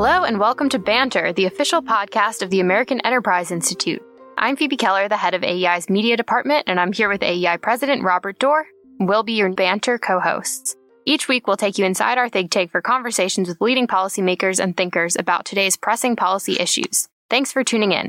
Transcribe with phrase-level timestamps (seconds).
[0.00, 4.00] Hello, and welcome to Banter, the official podcast of the American Enterprise Institute.
[4.36, 8.04] I'm Phoebe Keller, the head of AEI's media department, and I'm here with AEI President
[8.04, 8.62] Robert Doar.
[9.00, 10.76] We'll be your Banter co hosts.
[11.04, 14.76] Each week, we'll take you inside our think tank for conversations with leading policymakers and
[14.76, 17.08] thinkers about today's pressing policy issues.
[17.28, 18.06] Thanks for tuning in.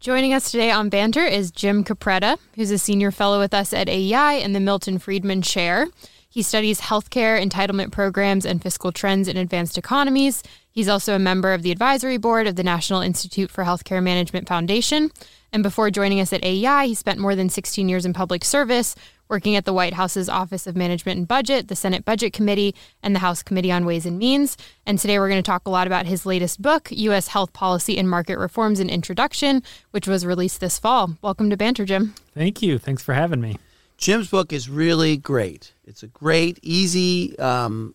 [0.00, 3.90] Joining us today on Banter is Jim Capretta, who's a senior fellow with us at
[3.90, 5.88] AEI in the Milton Friedman Chair.
[6.30, 10.42] He studies healthcare entitlement programs and fiscal trends in advanced economies.
[10.74, 14.48] He's also a member of the advisory board of the National Institute for Healthcare Management
[14.48, 15.12] Foundation.
[15.52, 18.96] And before joining us at AEI, he spent more than 16 years in public service,
[19.28, 22.74] working at the White House's Office of Management and Budget, the Senate Budget Committee,
[23.04, 24.56] and the House Committee on Ways and Means.
[24.84, 27.28] And today we're going to talk a lot about his latest book, U.S.
[27.28, 31.16] Health Policy and Market Reforms and Introduction, which was released this fall.
[31.22, 32.14] Welcome to Banter, Jim.
[32.34, 32.78] Thank you.
[32.80, 33.58] Thanks for having me.
[34.04, 35.72] Jim's book is really great.
[35.86, 37.94] It's a great, easy, um,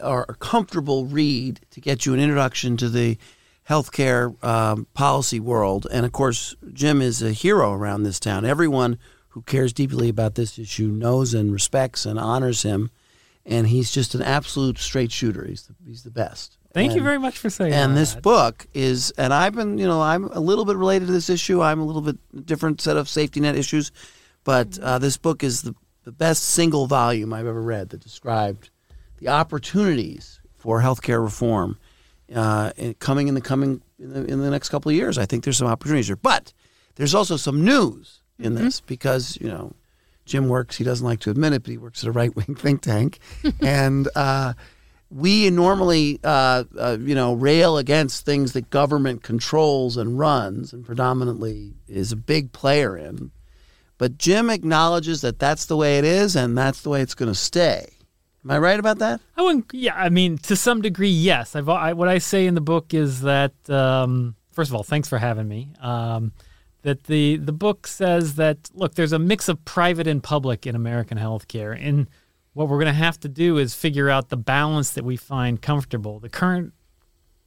[0.00, 3.18] or comfortable read to get you an introduction to the
[3.68, 5.88] healthcare um, policy world.
[5.90, 8.44] And of course, Jim is a hero around this town.
[8.44, 9.00] Everyone
[9.30, 12.92] who cares deeply about this issue knows and respects and honors him.
[13.44, 15.44] And he's just an absolute straight shooter.
[15.44, 16.56] He's the, he's the best.
[16.72, 17.88] Thank and, you very much for saying and that.
[17.88, 21.12] And this book is, and I've been, you know, I'm a little bit related to
[21.12, 21.60] this issue.
[21.60, 23.90] I'm a little bit different set of safety net issues.
[24.48, 28.70] But uh, this book is the, the best single volume I've ever read that described
[29.18, 31.76] the opportunities for healthcare reform
[32.34, 35.18] uh, coming in the coming in the, in the, next couple of years.
[35.18, 36.54] I think there's some opportunities here, but
[36.94, 38.64] there's also some news in mm-hmm.
[38.64, 39.74] this because you know
[40.24, 40.78] Jim works.
[40.78, 43.18] He doesn't like to admit it, but he works at a right wing think tank,
[43.60, 44.08] and.
[44.14, 44.54] Uh,
[45.10, 50.84] we normally, uh, uh, you know, rail against things that government controls and runs, and
[50.84, 53.30] predominantly is a big player in.
[53.98, 57.30] But Jim acknowledges that that's the way it is and that's the way it's going
[57.30, 57.88] to stay.
[58.44, 59.20] Am I right about that?
[59.36, 59.66] I wouldn't.
[59.72, 61.56] Yeah, I mean, to some degree, yes.
[61.56, 65.08] I've, I, what I say in the book is that um, first of all, thanks
[65.08, 65.70] for having me.
[65.80, 66.32] Um,
[66.82, 70.76] that the the book says that look, there's a mix of private and public in
[70.76, 72.08] American healthcare, and
[72.54, 75.60] what we're going to have to do is figure out the balance that we find
[75.60, 76.18] comfortable.
[76.18, 76.72] The current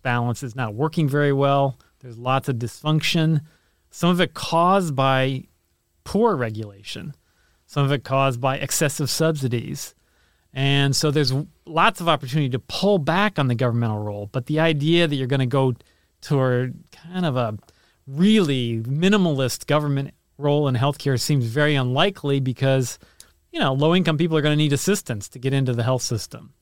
[0.04, 1.80] balance is not working very well.
[2.00, 3.42] There's lots of dysfunction.
[3.90, 5.48] Some of it caused by
[6.04, 7.16] poor regulation,
[7.66, 9.96] some of it caused by excessive subsidies.
[10.54, 11.34] And so there's
[11.66, 14.28] lots of opportunity to pull back on the governmental role.
[14.32, 15.76] But the idea that you're going to go
[16.20, 17.58] toward kind of a
[18.06, 23.00] really minimalist government role in healthcare seems very unlikely because,
[23.52, 26.02] you know, low income people are going to need assistance to get into the health
[26.02, 26.54] system.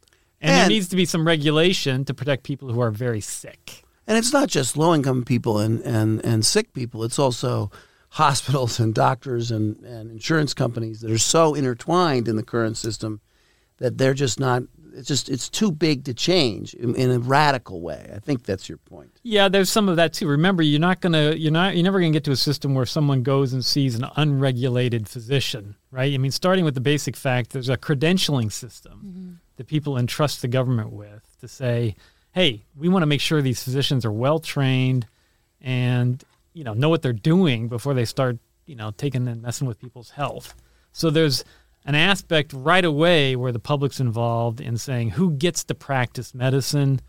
[0.41, 3.83] And, and there needs to be some regulation to protect people who are very sick.
[4.05, 7.71] And it's not just low income people and, and, and sick people, it's also
[8.09, 13.21] hospitals and doctors and, and insurance companies that are so intertwined in the current system
[13.77, 17.81] that they're just not it's just it's too big to change in, in, a radical
[17.81, 18.11] way.
[18.13, 19.11] I think that's your point.
[19.23, 20.27] Yeah, there's some of that too.
[20.27, 23.23] Remember, you're not gonna you're not you're never gonna get to a system where someone
[23.23, 26.13] goes and sees an unregulated physician, right?
[26.13, 29.31] I mean, starting with the basic fact, there's a credentialing system mm-hmm.
[29.57, 31.95] that people entrust the government with to say,
[32.33, 35.07] hey, we want to make sure these physicians are well trained
[35.61, 36.23] and
[36.53, 39.79] you know know what they're doing before they start you know taking and messing with
[39.79, 40.55] people's health.
[40.91, 41.43] So there's
[41.85, 46.99] an aspect right away where the public's involved in saying who gets to practice medicine,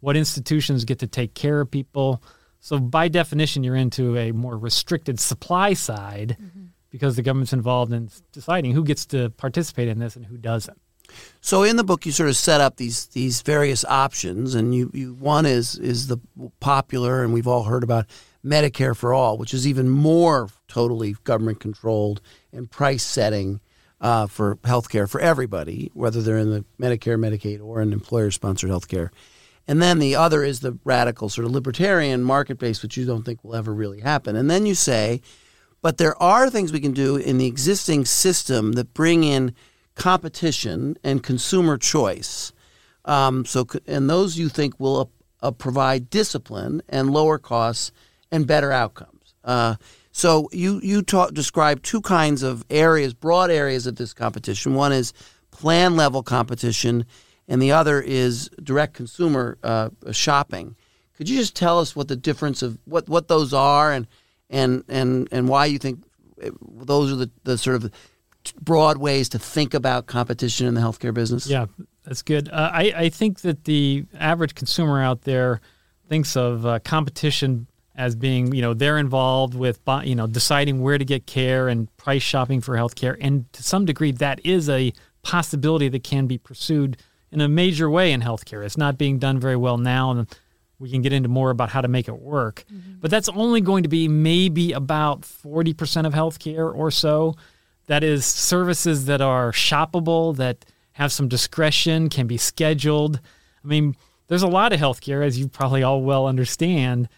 [0.00, 2.22] what institutions get to take care of people.
[2.60, 6.66] So by definition, you're into a more restricted supply side mm-hmm.
[6.90, 10.80] because the government's involved in deciding who gets to participate in this and who doesn't.
[11.40, 14.90] So in the book, you sort of set up these these various options, and you,
[14.94, 16.18] you one is is the
[16.60, 18.06] popular, and we've all heard about
[18.44, 22.20] Medicare for all, which is even more totally government controlled
[22.52, 23.60] and price setting
[24.00, 28.30] uh, for health care for everybody, whether they're in the Medicare, Medicaid, or in employer
[28.30, 29.12] sponsored health care.
[29.68, 33.44] And then the other is the radical sort of libertarian market which you don't think
[33.44, 34.34] will ever really happen.
[34.34, 35.22] And then you say,
[35.82, 39.54] but there are things we can do in the existing system that bring in
[39.94, 42.52] competition and consumer choice.
[43.04, 45.10] Um, so, and those you think will
[45.42, 47.92] uh, provide discipline and lower costs
[48.32, 49.34] and better outcomes.
[49.44, 49.76] Uh,
[50.10, 54.74] so you you talk, describe two kinds of areas, broad areas of this competition.
[54.74, 55.12] One is
[55.50, 57.06] plan level competition,
[57.46, 60.76] and the other is direct consumer uh, shopping.
[61.16, 64.06] Could you just tell us what the difference of what, what those are and
[64.50, 66.04] and and and why you think
[66.42, 67.90] uh, those are the, the sort of
[68.60, 71.46] broad ways to think about competition in the healthcare business?
[71.46, 71.66] Yeah,
[72.04, 72.48] that's good.
[72.48, 75.60] Uh, I I think that the average consumer out there
[76.08, 80.98] thinks of uh, competition as being, you know, they're involved with, you know, deciding where
[80.98, 83.16] to get care and price shopping for healthcare.
[83.20, 84.92] And to some degree, that is a
[85.22, 86.96] possibility that can be pursued
[87.30, 88.64] in a major way in healthcare.
[88.64, 90.10] It's not being done very well now.
[90.10, 90.26] And
[90.78, 92.64] we can get into more about how to make it work.
[92.72, 92.94] Mm-hmm.
[93.00, 97.36] But that's only going to be maybe about 40% of healthcare or so.
[97.86, 103.20] That is services that are shoppable, that have some discretion, can be scheduled.
[103.64, 103.96] I mean,
[104.26, 107.08] there's a lot of healthcare, as you probably all well understand,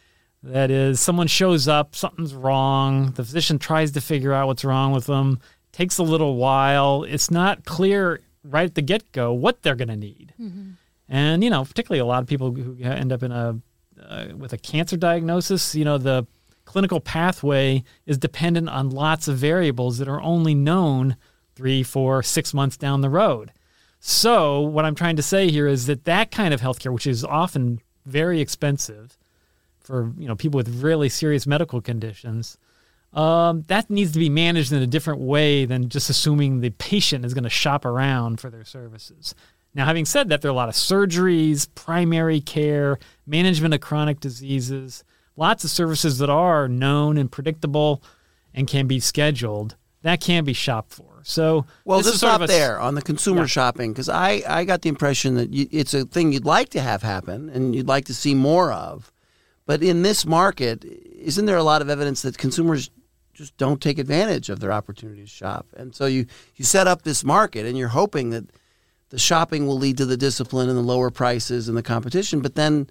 [0.44, 4.93] that is someone shows up, something's wrong, the physician tries to figure out what's wrong
[4.93, 5.41] with them,
[5.73, 7.05] takes a little while.
[7.05, 10.35] It's not clear right at the get go what they're going to need.
[10.41, 10.70] Mm-hmm.
[11.08, 13.58] And you know, particularly a lot of people who end up in a
[14.02, 16.26] uh, with a cancer diagnosis, you know, the
[16.67, 21.17] clinical pathway is dependent on lots of variables that are only known
[21.55, 23.52] three, four, six months down the road.
[24.00, 27.25] So what I'm trying to say here is that that kind of healthcare, which is
[27.25, 29.17] often very expensive
[29.84, 32.58] for you know people with really serious medical conditions,
[33.12, 37.25] um, that needs to be managed in a different way than just assuming the patient
[37.25, 39.34] is going to shop around for their services.
[39.75, 44.20] Now, having said that, there are a lot of surgeries, primary care, management of chronic
[44.20, 45.04] diseases,
[45.36, 48.02] lots of services that are known and predictable
[48.52, 49.76] and can be scheduled.
[50.02, 51.22] That can be shopped for.
[51.25, 53.46] So, well, just stop a, there on the consumer yeah.
[53.46, 56.81] shopping because I, I got the impression that you, it's a thing you'd like to
[56.81, 59.10] have happen and you'd like to see more of.
[59.66, 62.90] But in this market, isn't there a lot of evidence that consumers
[63.32, 65.66] just don't take advantage of their opportunity to shop?
[65.76, 66.26] And so you,
[66.56, 68.44] you set up this market and you're hoping that–
[69.14, 72.56] the shopping will lead to the discipline and the lower prices and the competition, but
[72.56, 72.90] then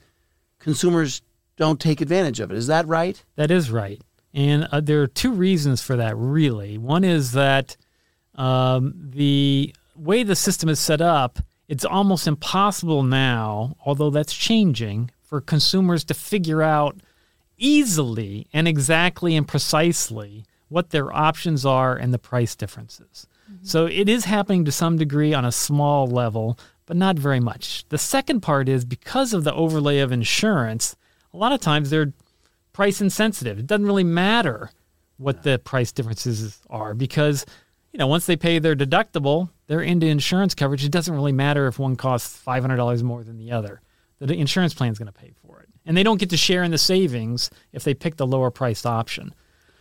[0.58, 1.22] consumers
[1.58, 2.56] don't take advantage of it.
[2.56, 3.22] Is that right?
[3.36, 4.02] That is right.
[4.34, 6.78] And uh, there are two reasons for that, really.
[6.78, 7.76] One is that
[8.36, 15.12] um, the way the system is set up, it's almost impossible now, although that's changing,
[15.34, 16.96] for consumers to figure out
[17.58, 23.26] easily and exactly and precisely what their options are and the price differences.
[23.52, 23.66] Mm-hmm.
[23.66, 27.84] So it is happening to some degree on a small level, but not very much.
[27.90, 30.96] The second part is because of the overlay of insurance,
[31.34, 32.14] a lot of times they're
[32.72, 33.58] price insensitive.
[33.58, 34.70] It doesn't really matter
[35.18, 37.44] what the price differences are because
[37.92, 40.86] you know once they pay their deductible, they're into insurance coverage.
[40.86, 43.82] It doesn't really matter if one costs five hundred dollars more than the other.
[44.28, 46.64] The insurance plan is going to pay for it, and they don't get to share
[46.64, 49.34] in the savings if they pick the lower priced option.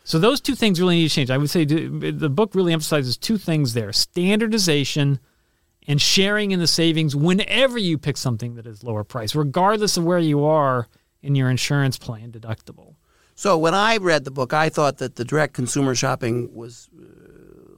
[0.04, 1.30] So those two things really need to change.
[1.30, 5.20] I would say the book really emphasizes two things there: standardization
[5.86, 10.04] and sharing in the savings whenever you pick something that is lower price, regardless of
[10.04, 10.88] where you are
[11.22, 12.94] in your insurance plan deductible.
[13.34, 17.04] So when I read the book, I thought that the direct consumer shopping was uh,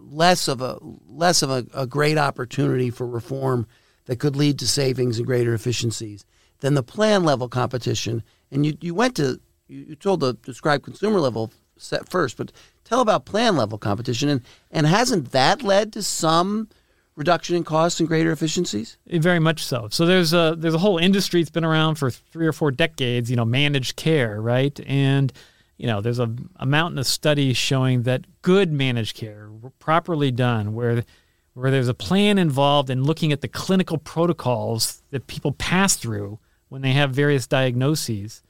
[0.01, 3.67] less of a less of a, a great opportunity for reform
[4.07, 6.25] that could lead to savings and greater efficiencies
[6.65, 8.23] than the plan level competition.
[8.51, 9.39] And you, you went to
[9.69, 12.53] you told the describe consumer level set first, but
[12.85, 14.41] tell about plan level competition and
[14.71, 16.71] and hasn't that led to some
[17.17, 18.97] reduction in costs and greater efficiencies?
[19.07, 19.89] Very much so.
[19.91, 23.29] So there's a there's a whole industry that's been around for three or four decades.
[23.29, 24.81] You know, managed care, right?
[24.87, 25.35] And
[25.77, 29.51] you know, there's a, a mountain of studies showing that good managed care,
[29.81, 31.05] properly done, where
[31.53, 36.39] where there's a plan involved in looking at the clinical protocols that people pass through
[36.75, 38.43] when they have various diagnoses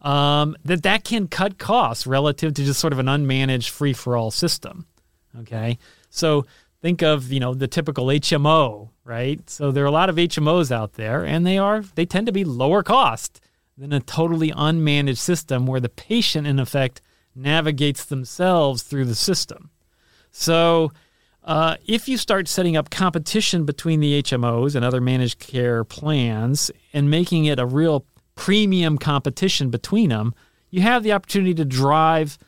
[0.00, 4.16] um, that that can cut costs relative to just sort of an unmanaged free for
[4.16, 4.86] all system.
[5.38, 5.78] Okay,
[6.08, 6.46] so
[6.82, 9.48] think of you know the typical HMO, right?
[9.48, 12.32] So there are a lot of HMOs out there, and they are they tend to
[12.32, 13.40] be lower cost
[13.78, 17.00] than a totally unmanaged system where the patient, in effect,
[17.36, 19.70] navigates themselves through the system.
[20.32, 20.90] So.
[21.42, 26.70] Uh, if you start setting up competition between the HMOs and other managed care plans
[26.92, 28.04] and making it a real
[28.34, 30.34] premium competition between them,
[30.70, 32.38] you have the opportunity to drive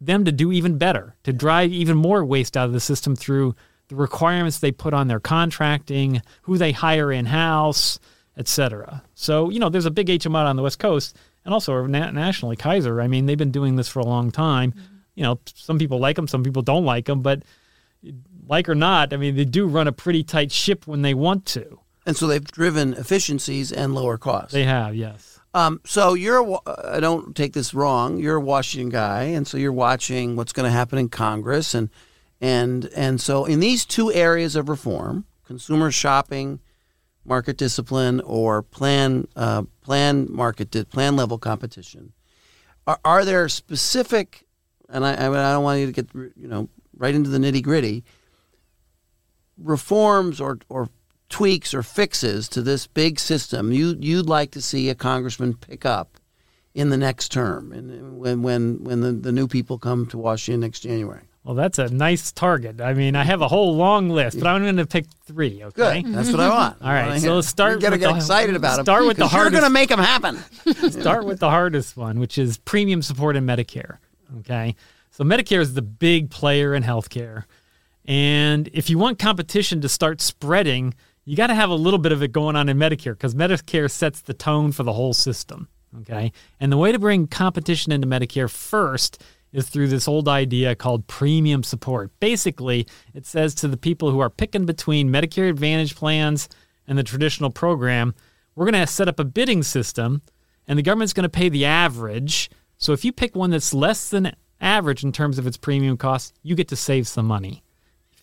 [0.00, 3.54] them to do even better, to drive even more waste out of the system through
[3.88, 7.98] the requirements they put on their contracting, who they hire in house,
[8.36, 9.02] etc.
[9.14, 13.00] So, you know, there's a big HMO on the West Coast and also nationally, Kaiser.
[13.00, 14.72] I mean, they've been doing this for a long time.
[14.72, 14.94] Mm-hmm.
[15.16, 17.42] You know, some people like them, some people don't like them, but
[18.48, 21.44] like or not, I mean, they do run a pretty tight ship when they want
[21.46, 21.80] to.
[22.06, 24.52] And so they've driven efficiencies and lower costs.
[24.52, 25.38] They have, yes.
[25.54, 28.18] Um, so you're, I don't take this wrong.
[28.18, 31.90] You're a Washington guy, and so you're watching what's going to happen in Congress, and
[32.40, 36.60] and and so in these two areas of reform, consumer shopping,
[37.24, 42.12] market discipline, or plan uh, plan market di- plan level competition,
[42.86, 44.44] are, are there specific?
[44.90, 47.38] And I, I, mean, I don't want you to get you know right into the
[47.38, 48.04] nitty gritty
[49.62, 50.88] reforms or or
[51.28, 55.84] tweaks or fixes to this big system you you'd like to see a congressman pick
[55.84, 56.16] up
[56.74, 60.60] in the next term and when when when the, the new people come to Washington
[60.60, 61.22] next January?
[61.44, 62.78] Well, that's a nice target.
[62.82, 65.62] I mean, I have a whole long list, but I'm going to pick three.
[65.64, 66.02] Okay.
[66.02, 66.12] Good.
[66.12, 66.76] That's what I want.
[66.82, 68.84] All right, so let's start You gotta with get the- excited about them.
[68.84, 69.52] start with the hardest.
[69.52, 70.36] You're going to make them happen.
[70.90, 73.96] Start with the hardest one, which is premium support in Medicare.
[74.40, 74.74] Okay.
[75.10, 77.44] So Medicare is the big player in healthcare.
[78.08, 80.94] And if you want competition to start spreading,
[81.26, 83.90] you got to have a little bit of it going on in Medicare because Medicare
[83.90, 85.68] sets the tone for the whole system.
[86.00, 86.32] Okay.
[86.58, 89.22] And the way to bring competition into Medicare first
[89.52, 92.10] is through this old idea called premium support.
[92.18, 96.48] Basically, it says to the people who are picking between Medicare Advantage plans
[96.86, 98.14] and the traditional program,
[98.54, 100.22] we're going to set up a bidding system
[100.66, 102.50] and the government's going to pay the average.
[102.78, 106.32] So if you pick one that's less than average in terms of its premium cost,
[106.42, 107.62] you get to save some money.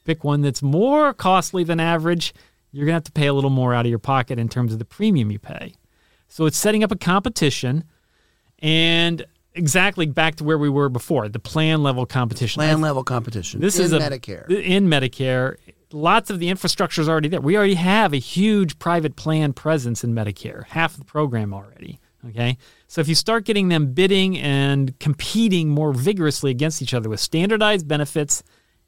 [0.06, 2.34] Pick one that's more costly than average,
[2.72, 4.72] you're going to have to pay a little more out of your pocket in terms
[4.72, 5.74] of the premium you pay.
[6.28, 7.84] So it's setting up a competition
[8.60, 12.60] and exactly back to where we were before, the plan level competition.
[12.60, 13.62] Plan level competition.
[13.62, 14.50] This in is a Medicare.
[14.50, 15.58] In Medicare,
[15.92, 17.42] lots of the infrastructure is already there.
[17.42, 22.00] We already have a huge private plan presence in Medicare, half the program already.
[22.30, 22.58] Okay.
[22.88, 27.20] So if you start getting them bidding and competing more vigorously against each other with
[27.20, 28.44] standardized benefits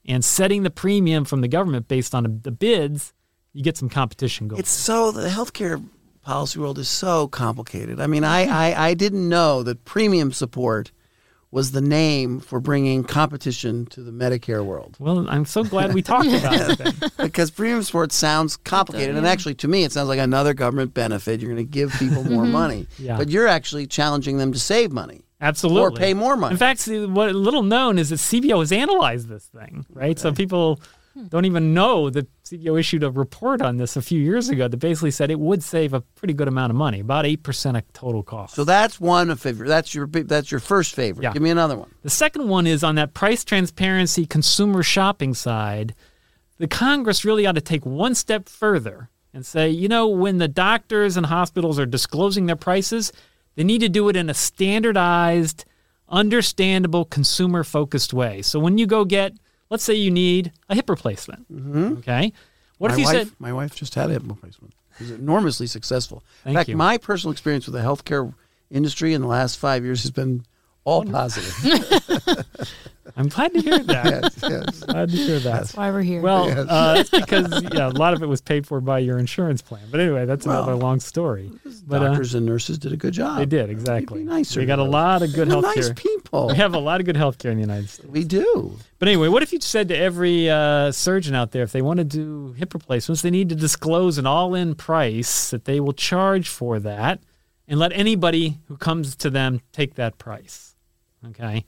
[0.07, 3.13] and setting the premium from the government based on the bids,
[3.53, 4.59] you get some competition going.
[4.59, 5.83] It's so the healthcare
[6.21, 7.99] policy world is so complicated.
[7.99, 10.91] I mean, I, I, I didn't know that premium support
[11.49, 16.01] was the name for bringing competition to the Medicare world well, I'm so glad we
[16.01, 16.77] talked about it.
[16.77, 16.93] Then.
[17.25, 21.39] because premium support sounds complicated, and actually, to me, it sounds like another government benefit.
[21.39, 23.17] You're going to give people more money, Yeah.
[23.17, 25.23] but you're actually challenging them to save money.
[25.39, 25.82] Absolutely.
[25.82, 26.53] Or pay more money.
[26.53, 30.17] In fact, see, what little known is that CBO has analyzed this thing, right?
[30.17, 30.79] So people
[31.13, 31.27] hmm.
[31.27, 34.77] don't even know that CBO issued a report on this a few years ago that
[34.77, 38.24] basically said it would save a pretty good amount of money, about 8% of total
[38.24, 38.56] cost.
[38.56, 39.67] So that's one favorite.
[39.67, 41.24] That's your that's your first favorite.
[41.24, 41.34] Yeah.
[41.34, 41.94] Give me another one.
[42.01, 45.94] The second one is on that price transparency consumer shopping side.
[46.58, 50.48] The Congress really ought to take one step further and say, you know, when the
[50.48, 53.13] doctors and hospitals are disclosing their prices,
[53.57, 55.65] they need to do it in a standardized,
[56.07, 58.43] understandable, consumer focused way.
[58.43, 59.33] So when you go get,
[59.71, 61.97] let's say you need a hip replacement, mm-hmm.
[61.97, 62.31] okay?
[62.77, 64.75] What my if you wife, said, my wife just had a hip replacement.
[64.99, 66.23] It was enormously successful.
[66.43, 66.77] Thank in fact, you.
[66.77, 68.31] my personal experience with the healthcare
[68.69, 70.45] industry in the last five years has been
[70.83, 72.45] all positive.
[73.17, 74.05] I'm glad to hear that.
[74.05, 74.83] yes, yes.
[74.83, 75.51] Glad to hear that.
[75.51, 76.21] That's why we're here.
[76.21, 76.67] Well, Yes.
[76.69, 79.81] uh, that's because yeah, a lot of it was paid for by your insurance plan.
[79.89, 81.51] But anyway, that's another long story.
[81.88, 83.39] But uh, Doctors and nurses did a good job.
[83.39, 84.19] they did exactly.
[84.19, 85.95] Be nicer We got a lot of good They're health nice care.
[85.95, 86.47] people.
[86.50, 88.07] We have a lot of good health care in the United States.
[88.07, 88.77] We do.
[89.00, 91.97] But anyway, what if you said to every uh, surgeon out there, if they want
[91.97, 96.50] to do hip replacements, they need to disclose an all-in price that they will charge
[96.50, 97.19] for that,
[97.67, 100.75] and let anybody who comes to them take that price.
[101.29, 101.65] Okay,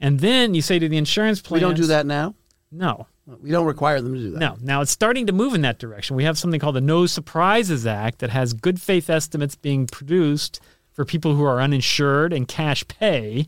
[0.00, 2.34] and then you say to the insurance plans, We don't do that now.
[2.70, 4.38] No, We don't require them to do that.
[4.38, 4.56] no.
[4.60, 6.16] Now it's starting to move in that direction.
[6.16, 10.60] We have something called the No Surprises Act that has good faith estimates being produced
[10.92, 13.46] for people who are uninsured and cash pay.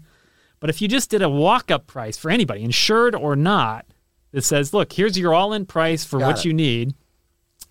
[0.61, 3.87] But if you just did a walk up price for anybody, insured or not,
[4.33, 6.45] that says, look, here's your all in price for Got what it.
[6.45, 6.95] you need,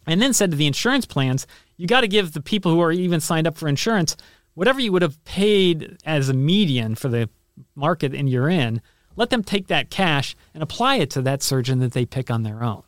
[0.06, 2.92] and then said to the insurance plans, you got to give the people who are
[2.92, 4.18] even signed up for insurance
[4.56, 7.30] whatever you would have paid as a median for the
[7.76, 8.82] market and you're in,
[9.16, 12.44] let them take that cash and apply it to that surgeon that they pick on
[12.44, 12.84] their own.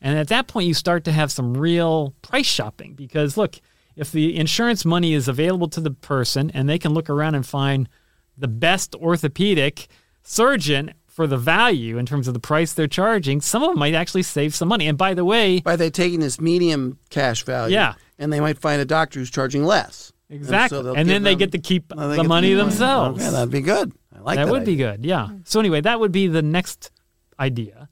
[0.00, 3.56] And at that point, you start to have some real price shopping because, look,
[3.96, 7.46] if the insurance money is available to the person and they can look around and
[7.46, 7.88] find
[8.36, 9.88] the best orthopedic
[10.22, 13.94] surgeon for the value in terms of the price they're charging, some of them might
[13.94, 14.86] actually save some money.
[14.86, 17.94] And by the way, By they taking this medium cash value, Yeah.
[18.18, 20.12] and they might find a doctor who's charging less.
[20.30, 20.82] Exactly.
[20.82, 23.20] so And, then give they them- get to keep the money the themselves.
[23.22, 23.92] Okay, that'd be good.
[24.14, 24.46] I like that.
[24.46, 25.04] that would be good.
[25.04, 25.28] Yeah.
[25.44, 26.90] So anyway, that would be the next
[27.38, 27.88] idea.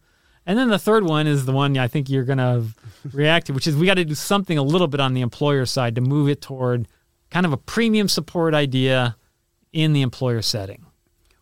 [0.47, 2.64] And then the third one is the one I think you're going to
[3.12, 5.66] react to, which is we got to do something a little bit on the employer
[5.66, 6.88] side to move it toward
[7.30, 9.16] kind of a premium support idea
[9.73, 10.87] in the employer setting.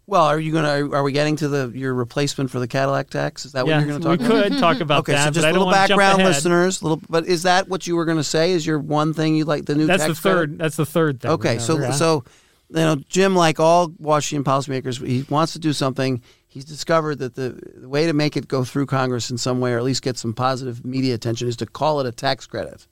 [0.08, 0.88] Well, are you gonna?
[0.90, 3.44] Are we getting to the your replacement for the Cadillac tax?
[3.44, 4.44] Is that yeah, what you're going to we talk about?
[4.44, 6.80] We could talk about Okay, that, so just a little want to jump background, listeners.
[6.80, 8.52] Little, but is that what you were going to say?
[8.52, 9.86] Is your one thing you like the new?
[9.86, 10.36] That's the tax credit?
[10.36, 10.58] third.
[10.58, 11.32] That's the third thing.
[11.32, 11.90] Okay, so yeah.
[11.90, 12.24] so
[12.68, 16.22] you know, Jim, like all Washington policymakers, he wants to do something.
[16.46, 19.72] He's discovered that the, the way to make it go through Congress in some way,
[19.72, 22.86] or at least get some positive media attention, is to call it a tax credit,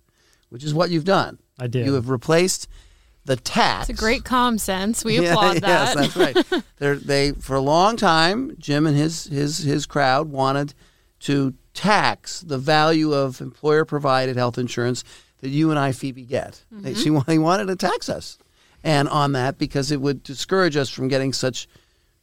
[0.51, 1.39] which is what you've done.
[1.59, 1.87] I did.
[1.87, 2.69] You have replaced
[3.27, 3.89] the tax.
[3.89, 5.05] it's a great calm sense.
[5.05, 6.15] We Yeah, applaud Yes, that.
[6.15, 6.65] that's right.
[6.79, 10.75] They're, they for a long time, Jim and his his his crowd wanted
[11.21, 15.03] to tax the value of employer provided health insurance
[15.41, 16.63] that you and I, Phoebe, get.
[16.71, 18.39] They, she, he wanted to tax us,
[18.83, 21.67] and on that because it would discourage us from getting such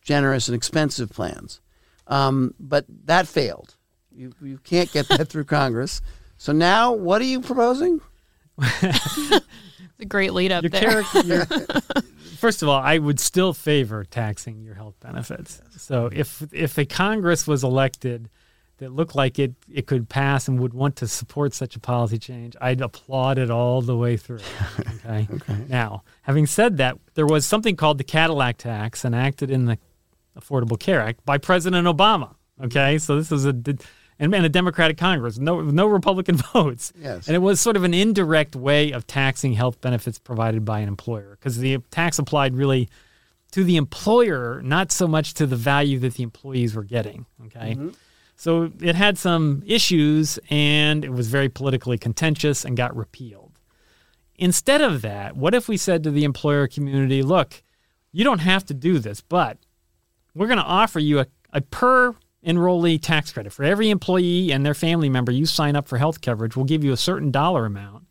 [0.02, 1.60] generous and expensive plans.
[2.08, 3.76] Um, but that failed.
[4.16, 6.02] You, you can't get that through Congress.
[6.38, 8.02] So now, what are you proposing?
[10.02, 11.04] It's a great lead up your there.
[11.24, 11.46] Your,
[12.38, 15.62] first of all, I would still favor taxing your health benefits.
[15.78, 18.30] So if if a Congress was elected
[18.78, 22.18] that looked like it it could pass and would want to support such a policy
[22.18, 24.40] change, I'd applaud it all the way through.
[25.04, 25.28] Okay.
[25.34, 25.66] okay.
[25.68, 29.80] Now, having said that, there was something called the Cadillac tax enacted in the
[30.40, 32.36] Affordable Care Act by President Obama.
[32.64, 33.54] Okay, so this is a
[34.22, 36.94] and, and a Democratic Congress, no no Republican votes.
[36.98, 37.28] Yes.
[37.28, 40.88] And it was sort of an indirect way of taxing health benefits provided by an
[40.88, 42.88] employer because the tax applied really
[43.52, 47.26] to the employer, not so much to the value that the employees were getting.
[47.48, 47.74] Okay.
[47.74, 47.90] Mm-hmm.
[48.36, 53.52] So it had some issues and it was very politically contentious and got repealed.
[54.38, 57.62] Instead of that, what if we said to the employer community, look,
[58.12, 59.58] you don't have to do this, but
[60.34, 63.54] we're going to offer you a, a per enrollee tax credit.
[63.54, 66.84] For every employee and their family member you sign up for health coverage, we'll give
[66.84, 68.06] you a certain dollar amount.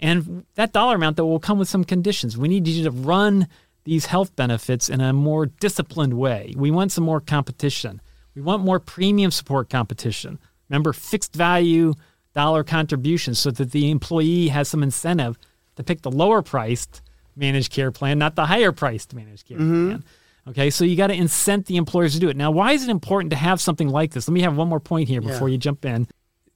[0.00, 2.36] And that dollar amount that will come with some conditions.
[2.36, 3.48] We need you to run
[3.84, 6.54] these health benefits in a more disciplined way.
[6.56, 8.00] We want some more competition.
[8.34, 10.38] We want more premium support competition.
[10.68, 11.94] Remember, fixed value
[12.34, 15.38] dollar contributions so that the employee has some incentive
[15.76, 17.02] to pick the lower priced
[17.36, 19.88] managed care plan, not the higher priced managed care mm-hmm.
[19.88, 20.04] plan.
[20.46, 22.36] Okay, so you got to incent the employers to do it.
[22.36, 24.28] Now, why is it important to have something like this?
[24.28, 25.52] Let me have one more point here before yeah.
[25.52, 26.06] you jump in.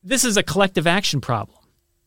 [0.02, 1.58] This is a collective action problem.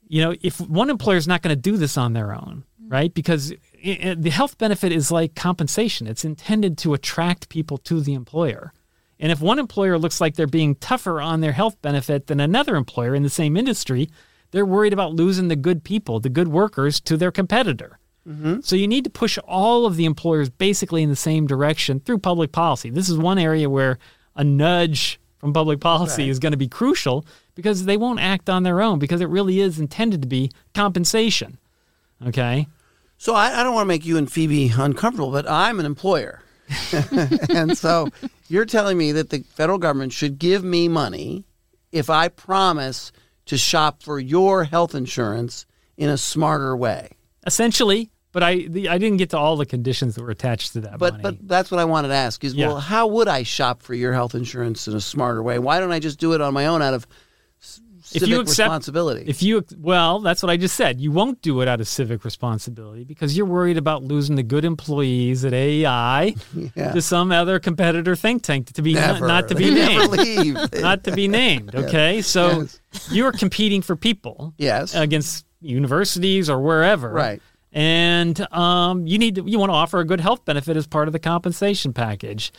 [0.07, 3.13] You know, if one employer is not going to do this on their own, right?
[3.13, 6.05] Because it, the health benefit is like compensation.
[6.05, 8.73] It's intended to attract people to the employer.
[9.19, 12.75] And if one employer looks like they're being tougher on their health benefit than another
[12.75, 14.09] employer in the same industry,
[14.51, 17.97] they're worried about losing the good people, the good workers to their competitor.
[18.27, 18.59] Mm-hmm.
[18.61, 22.19] So you need to push all of the employers basically in the same direction through
[22.19, 22.89] public policy.
[22.89, 23.97] This is one area where
[24.35, 26.29] a nudge from public policy right.
[26.29, 27.25] is going to be crucial
[27.55, 31.57] because they won't act on their own because it really is intended to be compensation.
[32.25, 32.67] Okay.
[33.17, 36.43] So I, I don't want to make you and Phoebe uncomfortable, but I'm an employer.
[37.49, 38.07] and so
[38.47, 41.43] you're telling me that the federal government should give me money
[41.91, 43.11] if I promise
[43.47, 45.65] to shop for your health insurance
[45.97, 47.09] in a smarter way
[47.45, 48.10] essentially.
[48.31, 50.97] But I the, I didn't get to all the conditions that were attached to that.
[50.97, 51.23] But money.
[51.23, 52.67] but that's what I wanted to ask is yeah.
[52.67, 55.59] well, how would I shop for your health insurance in a smarter way?
[55.59, 57.05] Why don't I just do it on my own out of
[57.59, 59.25] civic if you accept, responsibility?
[59.27, 61.01] If you well, that's what I just said.
[61.01, 64.63] You won't do it out of civic responsibility because you're worried about losing the good
[64.63, 66.35] employees at AEI
[66.75, 66.93] yeah.
[66.93, 69.27] to some other competitor think tank to be never.
[69.27, 70.73] not, to be they named.
[70.81, 71.75] not to be named.
[71.75, 72.27] Okay, yes.
[72.27, 72.79] so yes.
[73.11, 74.53] you are competing for people.
[74.57, 74.95] Yes.
[74.95, 77.09] Against universities or wherever.
[77.09, 77.41] Right.
[77.71, 81.07] And um, you need to, you want to offer a good health benefit as part
[81.07, 82.51] of the compensation package.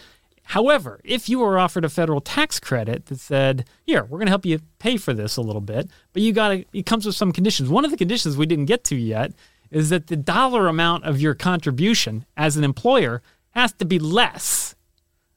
[0.44, 4.32] However, if you were offered a federal tax credit that said, "Here, we're going to
[4.32, 7.32] help you pay for this a little bit," but you got it comes with some
[7.32, 7.68] conditions.
[7.68, 9.32] One of the conditions we didn't get to yet
[9.70, 14.74] is that the dollar amount of your contribution as an employer has to be less,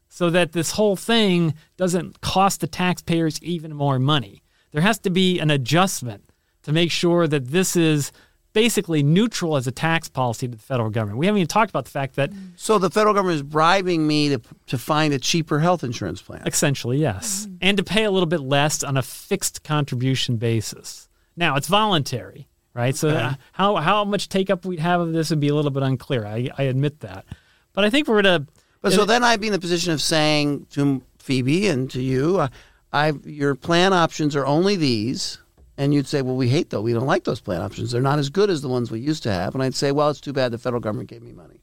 [0.10, 4.42] so that this whole thing doesn't cost the taxpayers even more money.
[4.72, 6.32] There has to be an adjustment
[6.64, 8.12] to make sure that this is
[8.56, 11.20] basically neutral as a tax policy to the federal government.
[11.20, 14.30] We haven't even talked about the fact that so the federal government is bribing me
[14.30, 16.42] to to find a cheaper health insurance plan.
[16.48, 17.58] Essentially, yes, mm-hmm.
[17.62, 21.10] and to pay a little bit less on a fixed contribution basis.
[21.36, 22.96] Now it's voluntary, right?
[22.96, 23.36] So okay.
[23.52, 26.26] how how much take up we'd have of this would be a little bit unclear.
[26.26, 27.26] I, I admit that,
[27.74, 28.48] but I think we're at a.
[28.82, 32.40] But so then I'd be in the position of saying to Phoebe and to you,
[32.40, 32.48] uh,
[32.94, 35.40] I your plan options are only these
[35.78, 36.84] and you'd say, well, we hate those.
[36.84, 37.92] We don't like those plan options.
[37.92, 39.54] They're not as good as the ones we used to have.
[39.54, 41.62] And I'd say, well, it's too bad the federal government gave me money.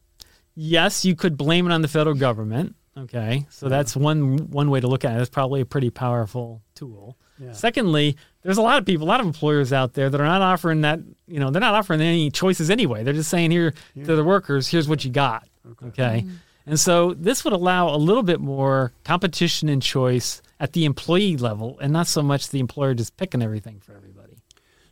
[0.55, 2.75] Yes, you could blame it on the federal government.
[2.96, 3.70] Okay, so yeah.
[3.70, 5.20] that's one one way to look at it.
[5.20, 7.16] It's probably a pretty powerful tool.
[7.38, 7.53] Yeah.
[7.53, 10.42] Secondly, there's a lot of people, a lot of employers out there that are not
[10.42, 11.01] offering that.
[11.27, 13.03] You know, they're not offering any choices anyway.
[13.03, 14.05] They're just saying here yeah.
[14.05, 15.48] to the workers, here's what you got.
[15.70, 16.20] Okay, okay?
[16.27, 16.35] Mm-hmm.
[16.66, 21.37] and so this would allow a little bit more competition and choice at the employee
[21.37, 24.38] level and not so much the employer just picking everything for everybody.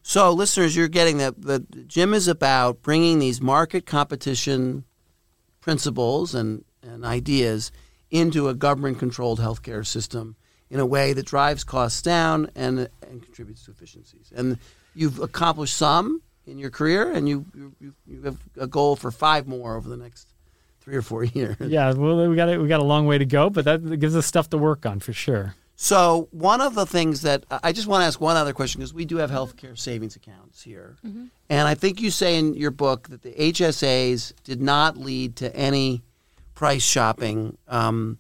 [0.03, 4.85] So, listeners, you're getting that the Jim is about bringing these market competition
[5.61, 7.71] principles and, and ideas
[8.11, 10.35] into a government controlled healthcare system
[10.71, 14.33] in a way that drives costs down and, and contributes to efficiencies.
[14.35, 14.59] And
[14.97, 17.47] you've accomplished some in your career, and you,
[17.79, 20.35] you, you have a goal for five more over the next
[20.81, 21.57] three or four years.
[21.61, 24.27] Yeah, well, we got we got a long way to go, but that gives us
[24.27, 25.55] stuff to work on for sure.
[25.83, 28.93] So one of the things that I just want to ask one other question because
[28.93, 31.29] we do have healthcare savings accounts here, mm-hmm.
[31.49, 35.57] and I think you say in your book that the HSAs did not lead to
[35.57, 36.03] any
[36.55, 38.19] price shopping um,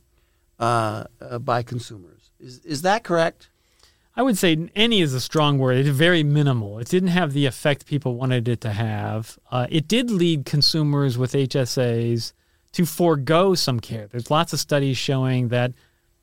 [0.59, 2.31] uh, uh, by consumers.
[2.41, 3.51] Is is that correct?
[4.17, 5.77] I would say any is a strong word.
[5.77, 6.79] It's very minimal.
[6.79, 9.39] It didn't have the effect people wanted it to have.
[9.51, 12.33] Uh, it did lead consumers with HSAs
[12.73, 14.07] to forego some care.
[14.07, 15.75] There's lots of studies showing that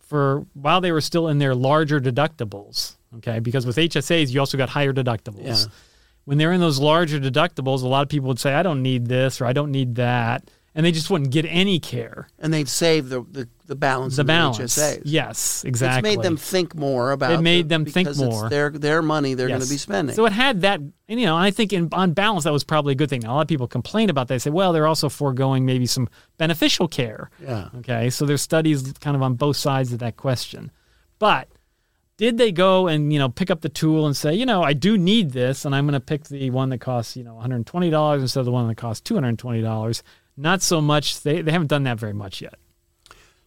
[0.08, 4.58] for while they were still in their larger deductibles, okay, because with HSAs you also
[4.58, 5.66] got higher deductibles.
[5.66, 5.72] Yeah.
[6.26, 9.08] When they're in those larger deductibles, a lot of people would say, "I don't need
[9.08, 12.28] this" or "I don't need that," and they just wouldn't get any care.
[12.38, 14.16] And they'd save the the, the balance.
[14.16, 15.02] The balance, HSAs.
[15.06, 16.12] yes, exactly.
[16.12, 17.32] It's made them think more about.
[17.32, 18.48] It made the- them think more.
[18.48, 20.16] their their money they're going to be spending.
[20.16, 22.92] So it had that, and, you know, I think in, on balance, that was probably
[22.92, 23.22] a good thing.
[23.22, 24.36] Now, a lot of people complain about that.
[24.36, 27.32] They say, well, they're also foregoing maybe some beneficial care.
[27.42, 27.70] yeah.
[27.80, 28.12] Okay.
[28.12, 30.72] So there's studies kind of on both sides of that question.
[31.18, 31.50] But
[32.18, 34.74] did they go and, you know, pick up the tool and say, you know, I
[34.74, 38.22] do need this, and I'm going to pick the one that costs, you know, $120
[38.22, 40.02] instead of the one that costs $220?
[40.38, 41.22] Not so much.
[41.22, 42.56] They, they haven't done that very much yet.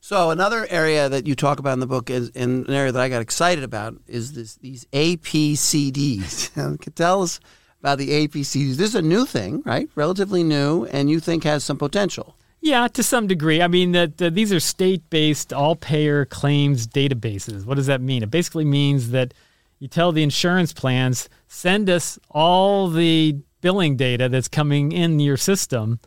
[0.01, 3.01] So another area that you talk about in the book is and an area that
[3.01, 6.95] I got excited about is this these APCDs.
[6.95, 7.41] Tell us
[7.81, 8.77] about the APCDs.
[8.77, 9.89] This is a new thing, right?
[9.95, 12.37] Relatively new, and you think has some potential.
[12.63, 13.63] Yeah, to some degree.
[13.63, 17.65] I mean, that that these are state-based all-payer claims databases.
[17.65, 18.23] What does that mean?
[18.23, 19.35] It basically means that
[19.79, 25.37] you tell the insurance plans, send us all the billing data that's coming in your
[25.37, 26.01] system,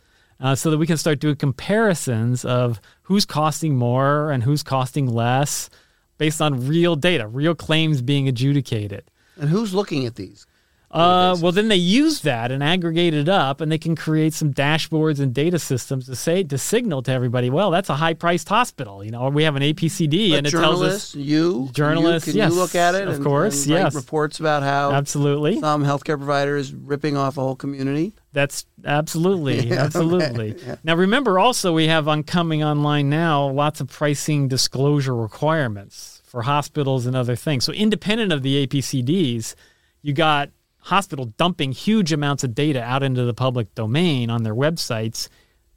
[0.43, 5.07] uh, so that we can start doing comparisons of who's costing more and who's costing
[5.07, 5.69] less,
[6.17, 9.09] based on real data, real claims being adjudicated.
[9.37, 10.45] And who's looking at these?
[10.93, 14.53] Uh, well, then they use that and aggregate it up, and they can create some
[14.53, 19.03] dashboards and data systems to say to signal to everybody, well, that's a high-priced hospital.
[19.03, 22.37] You know, we have an APCD, But and it tells us you, Journalists, you, can
[22.37, 23.07] yes, you look at it?
[23.07, 23.95] of and, course, and yes.
[23.95, 25.59] reports about how absolutely.
[25.59, 28.13] some healthcare provider is ripping off a whole community.
[28.31, 30.51] That's absolutely, Yeah, absolutely.
[30.51, 30.75] okay, yeah.
[30.83, 36.43] Now, remember, also we have on coming online now lots of pricing disclosure requirements for
[36.43, 37.63] hospitals and other things.
[37.65, 39.55] So, independent of the APCDs,
[40.03, 40.49] you got
[40.83, 45.29] hospital dumping huge amounts of data out into the public domain on their websites.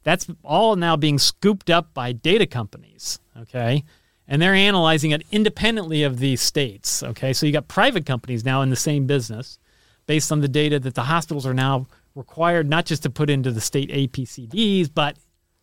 [0.03, 3.19] That's all now being scooped up by data companies.
[3.41, 3.85] Okay.
[4.29, 7.03] And they're analyzing it independently of these states.
[7.03, 7.33] Okay.
[7.33, 9.59] So you got private companies now in the same business
[10.07, 13.53] based on the data that the hospitals are now required not just to put into
[13.53, 15.17] the state APCDs, but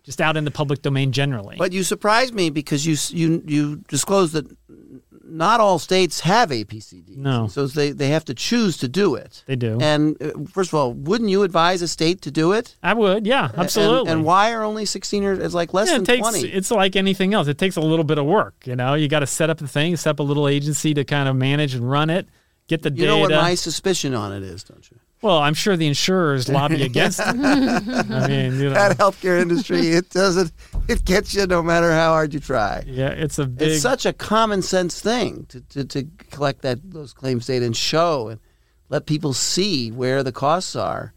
[0.03, 1.56] just out in the public domain generally.
[1.58, 4.45] But you surprised me because you you you disclosed that
[5.34, 7.17] not all states have APCD.
[7.17, 7.48] No.
[7.48, 9.43] so they they have to choose to do it.
[9.48, 9.80] they do.
[9.82, 12.76] And uh, first of all, wouldn't you advise a state to do it?
[12.84, 14.12] I would, yeah, absolutely.
[14.12, 16.48] And, why are only sixteen or it's like less Yeah, than takes, twenty?
[16.48, 17.48] It's like anything else.
[17.48, 18.56] It takes a little bit of work.
[18.65, 21.04] You know, you got to set up the thing, set up a little agency to
[21.04, 22.28] kind of manage and run it,
[22.67, 23.02] get the You data.
[23.02, 24.98] You know what my suspicion on it is, don't you?
[25.23, 27.25] Well, I'm sure the insurers lobby against it.
[27.27, 27.33] I
[28.27, 30.51] mean, you know, That healthcare industry, it doesn't.
[30.88, 32.83] It gets you no matter how hard you try.
[32.86, 33.69] yeah, it's a big.
[33.69, 37.75] It's such a common sense thing to, to, to collect that those claims data and
[37.75, 38.39] show and
[38.89, 41.13] let people see where the costs are.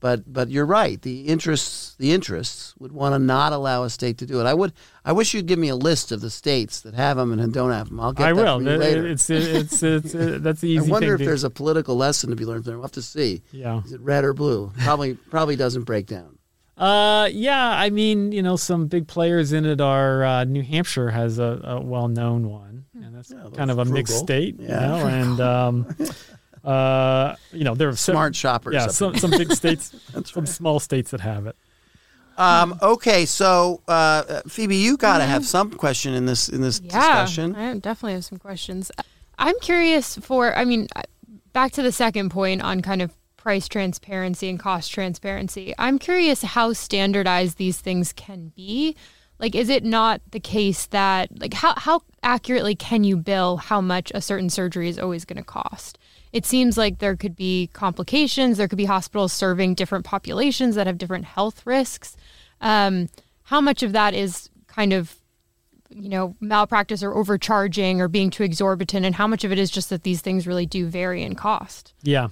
[0.00, 1.00] But but you're right.
[1.00, 4.44] The interests the interests would want to not allow a state to do it.
[4.46, 4.72] I would.
[5.04, 7.70] I wish you'd give me a list of the states that have them and don't
[7.70, 8.00] have them.
[8.00, 8.62] I'll get I that will.
[8.62, 9.06] you It- later.
[9.06, 10.88] It's it's it's, uh that's the easy.
[10.88, 12.76] I wonder if to- there's a political lesson to be learned there.
[12.76, 13.42] We'll have to see.
[13.52, 13.82] yeah.
[13.84, 14.72] Is it red or blue?
[14.78, 16.38] Probably probably doesn't break down.
[16.78, 17.68] Uh, yeah.
[17.78, 21.60] I mean, you know, some big players in it are uh, New Hampshire has a,
[21.62, 24.56] a well-known one, and that's Yeah, kind of a that's mixed state.
[24.58, 24.80] Yeah.
[24.80, 25.96] You know, and um,
[26.64, 28.74] uh, you know, there are some, Smart shoppers.
[28.74, 31.56] Yeah, some some big states, That's some small states that have it.
[32.36, 36.80] Um, okay, so uh, Phoebe, you got to have some question in this in this
[36.80, 37.54] Yeah, discussion.
[37.54, 38.90] I definitely have some questions.
[39.38, 41.02] I'm curious for, I mean, uh,
[41.52, 45.74] back to the second point on kind of price transparency and cost transparency.
[45.78, 48.96] I'm curious how standardized these things can be.
[49.38, 53.80] Like, is it not the case that, like, how, how accurately can you bill how
[53.80, 55.98] much a certain surgery is always going to cost?
[56.32, 58.58] It seems like there could be complications.
[58.58, 62.16] There could be hospitals serving different populations that have different health risks.
[62.60, 63.08] Um,
[63.44, 65.16] how much of that is kind of
[65.90, 69.70] you know, malpractice or overcharging or being too exorbitant, and how much of it is
[69.70, 71.92] just that these things really do vary in cost?
[72.02, 72.28] Yeah.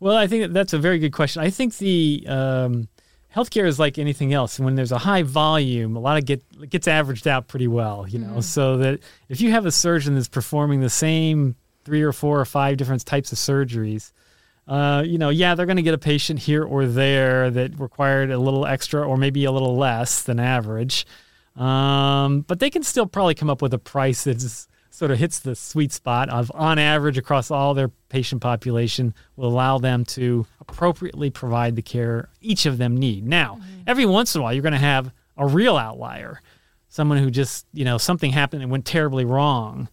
[0.00, 1.42] Well, I think that's a very good question.
[1.42, 2.88] I think the um,
[3.34, 4.58] healthcare is like anything else.
[4.58, 8.06] When there's a high volume, a lot of get it gets averaged out pretty well,
[8.08, 8.40] you know.
[8.40, 12.44] So that if you have a surgeon that's performing the same three or four or
[12.44, 14.12] five different types of surgeries,
[14.66, 18.30] uh, you know, yeah, they're going to get a patient here or there that required
[18.30, 21.06] a little extra or maybe a little less than average.
[21.56, 25.40] Um, but they can still probably come up with a price that's sort of hits
[25.40, 30.46] the sweet spot of on average across all their patient population will allow them to
[30.60, 33.26] appropriately provide the care each of them need.
[33.26, 36.40] Now, every once in a while you're going to have a real outlier.
[36.88, 39.88] someone who just you know something happened and went terribly wrong,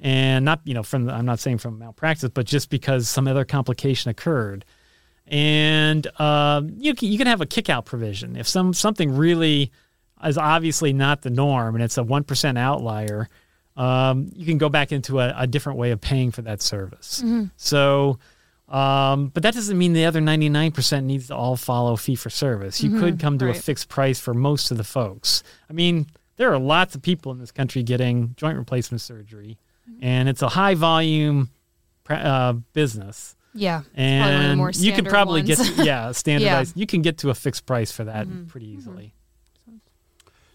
[0.00, 3.26] and not you know from the, I'm not saying from malpractice, but just because some
[3.26, 4.64] other complication occurred,
[5.26, 9.72] and uh, you can, you can have a kick out provision if some something really
[10.24, 13.28] is obviously not the norm and it's a one percent outlier.
[13.76, 17.22] Um, you can go back into a, a, different way of paying for that service.
[17.24, 17.44] Mm-hmm.
[17.56, 18.18] So,
[18.68, 22.82] um, but that doesn't mean the other 99% needs to all follow fee for service.
[22.82, 22.98] You mm-hmm.
[22.98, 23.56] could come to right.
[23.56, 25.44] a fixed price for most of the folks.
[25.70, 26.08] I mean,
[26.38, 29.58] there are lots of people in this country getting joint replacement surgery.
[30.00, 31.50] And it's a high volume
[32.08, 33.36] uh, business.
[33.54, 35.70] Yeah, and you can probably ones.
[35.70, 36.76] get yeah standardized.
[36.76, 36.80] yeah.
[36.80, 38.46] You can get to a fixed price for that mm-hmm.
[38.46, 39.14] pretty easily.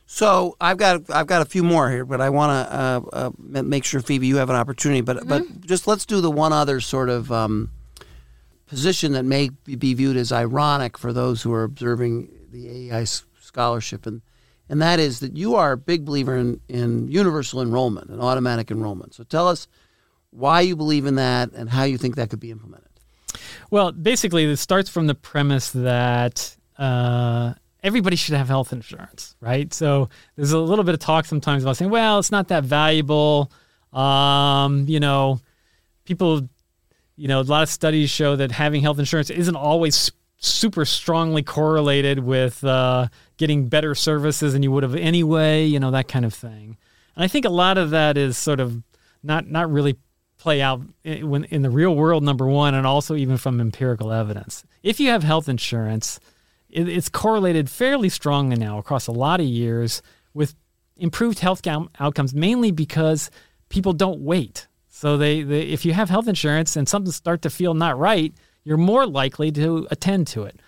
[0.06, 3.32] So I've got I've got a few more here, but I want to uh, uh,
[3.40, 5.02] make sure Phoebe you have an opportunity.
[5.02, 5.28] But mm-hmm.
[5.28, 7.72] but just let's do the one other sort of um,
[8.68, 14.06] position that may be viewed as ironic for those who are observing the AEI scholarship,
[14.06, 14.22] and
[14.74, 18.72] and that is that you are a big believer in, in universal enrollment and automatic
[18.72, 19.14] enrollment.
[19.14, 19.68] So tell us
[20.32, 22.90] why you believe in that and how you think that could be implemented.
[23.70, 29.72] Well, basically, it starts from the premise that uh, everybody should have health insurance, right?
[29.72, 33.52] So there's a little bit of talk sometimes about saying, well, it's not that valuable.
[33.92, 35.40] Um, you know,
[36.06, 36.50] people,
[37.16, 41.44] you know, a lot of studies show that having health insurance isn't always super strongly
[41.44, 43.08] correlated with uh,
[43.44, 46.78] getting better services than you would have anyway, you know, that kind of thing.
[47.14, 48.82] And I think a lot of that is sort of
[49.22, 49.98] not not really
[50.38, 54.64] play out in, in the real world, number one, and also even from empirical evidence.
[54.82, 56.22] If you have health insurance,
[56.70, 60.02] it, it's correlated fairly strongly now across a lot of years
[60.34, 60.56] with
[60.96, 61.62] improved health
[62.00, 63.30] outcomes, mainly because
[63.68, 64.68] people don't wait.
[64.88, 68.34] So they, they, if you have health insurance and something start to feel not right,
[68.64, 70.62] you're more likely to attend to it.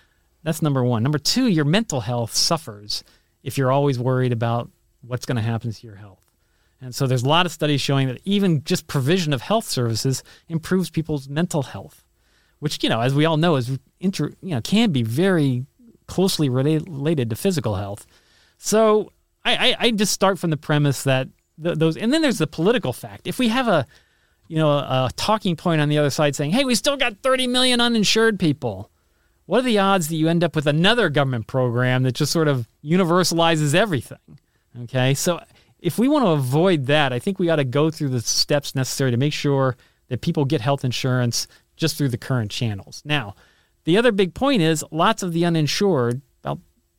[0.46, 1.02] That's number one.
[1.02, 3.02] Number two, your mental health suffers
[3.42, 6.24] if you're always worried about what's going to happen to your health.
[6.80, 10.22] And so there's a lot of studies showing that even just provision of health services
[10.48, 12.04] improves people's mental health,
[12.60, 15.66] which, you know, as we all know, is inter, you know, can be very
[16.06, 18.06] closely related to physical health.
[18.56, 19.10] So
[19.44, 21.26] I, I, I just start from the premise that
[21.60, 23.26] th- those, and then there's the political fact.
[23.26, 23.84] If we have a,
[24.46, 27.16] you know, a, a talking point on the other side saying, "Hey, we still got
[27.24, 28.92] 30 million uninsured people,"
[29.46, 32.48] what are the odds that you end up with another government program that just sort
[32.48, 34.38] of universalizes everything?
[34.82, 35.40] Okay, so
[35.80, 38.74] if we want to avoid that, I think we ought to go through the steps
[38.74, 39.76] necessary to make sure
[40.08, 43.02] that people get health insurance just through the current channels.
[43.04, 43.34] Now,
[43.84, 46.58] the other big point is lots of the uninsured, about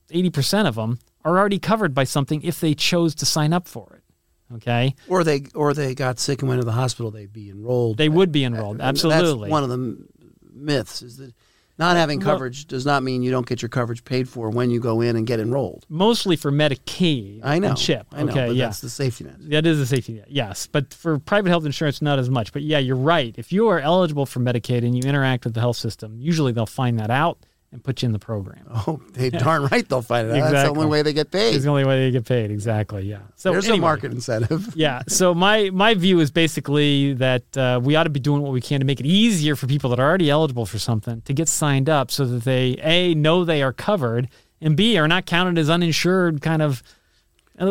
[0.09, 3.93] 80% of them, are already covered by something if they chose to sign up for
[3.97, 4.55] it.
[4.55, 4.95] Okay.
[5.09, 7.97] Or they or they got sick and went to the hospital, they'd be enrolled.
[7.97, 8.79] They would be enrolled.
[8.79, 9.49] Absolutely.
[9.49, 10.07] That's one of the
[10.53, 11.33] myths is that
[11.77, 14.69] not having coverage well, does not mean you don't get your coverage paid for when
[14.69, 15.85] you go in and get enrolled.
[15.89, 17.41] Mostly for Medicaid.
[17.43, 17.75] I know.
[17.75, 18.07] CHIP.
[18.11, 18.65] I know, okay, yeah.
[18.65, 19.35] that's the safety net.
[19.49, 20.29] That is the safety net.
[20.29, 22.51] Yes, but for private health insurance, not as much.
[22.51, 23.35] But yeah, you're right.
[23.37, 26.65] If you are eligible for Medicaid and you interact with the health system, usually they'll
[26.65, 28.65] find that out and put you in the program.
[28.87, 30.37] Oh, they darn right they'll find it out.
[30.37, 30.53] Exactly.
[30.53, 31.55] That's the only way they get paid.
[31.55, 32.51] It's the only way they get paid.
[32.51, 33.03] Exactly.
[33.03, 33.19] Yeah.
[33.35, 34.71] So there's anyway, a market incentive.
[34.75, 35.01] yeah.
[35.07, 38.61] So my my view is basically that uh, we ought to be doing what we
[38.61, 41.49] can to make it easier for people that are already eligible for something to get
[41.49, 44.29] signed up, so that they a know they are covered,
[44.61, 46.83] and b are not counted as uninsured, kind of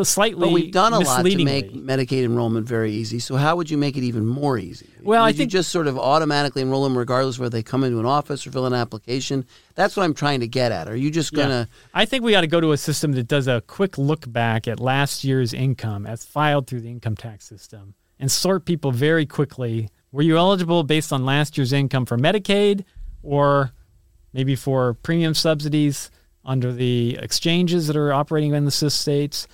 [0.02, 0.48] slightly.
[0.48, 3.20] But we've done a lot to make Medicaid enrollment very easy.
[3.20, 4.88] So how would you make it even more easy?
[5.02, 7.84] Well, Would I think you just sort of automatically enroll them regardless whether they come
[7.84, 9.46] into an office or fill an application.
[9.76, 10.88] That's what I'm trying to get at.
[10.88, 11.68] Are you just gonna?
[11.70, 11.88] Yeah.
[11.94, 14.66] I think we ought to go to a system that does a quick look back
[14.66, 19.26] at last year's income as filed through the income tax system and sort people very
[19.26, 19.88] quickly.
[20.10, 22.84] Were you eligible based on last year's income for Medicaid
[23.22, 23.72] or
[24.32, 26.10] maybe for premium subsidies
[26.44, 29.46] under the exchanges that are operating in the cis states?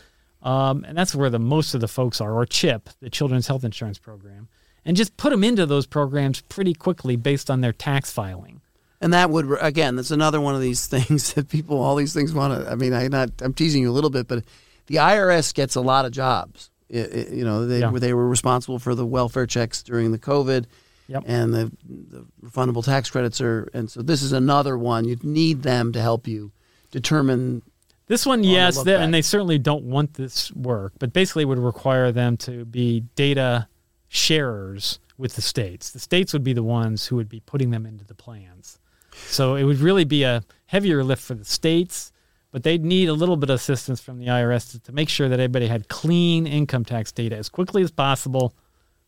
[0.43, 3.65] Um, and that's where the most of the folks are, or CHIP, the Children's Health
[3.65, 4.49] Insurance Program,
[4.85, 8.61] and just put them into those programs pretty quickly based on their tax filing.
[9.01, 12.33] And that would again, that's another one of these things that people, all these things
[12.33, 12.71] want to.
[12.71, 14.45] I mean, I not, I'm teasing you a little bit, but
[14.87, 16.71] the IRS gets a lot of jobs.
[16.89, 17.91] It, it, you know, they yeah.
[17.91, 20.67] were they were responsible for the welfare checks during the COVID,
[21.09, 21.23] yep.
[21.27, 23.69] and the, the refundable tax credits are.
[23.73, 25.07] And so this is another one.
[25.07, 26.53] You'd need them to help you
[26.91, 27.63] determine
[28.07, 32.13] this one, yes, they, and they certainly don't want this work, but basically would require
[32.13, 33.69] them to be data
[34.09, 35.91] sharers with the states.
[35.91, 38.79] The states would be the ones who would be putting them into the plans.
[39.15, 42.13] So it would really be a heavier lift for the states,
[42.51, 45.29] but they'd need a little bit of assistance from the IRS to, to make sure
[45.29, 48.55] that everybody had clean income tax data as quickly as possible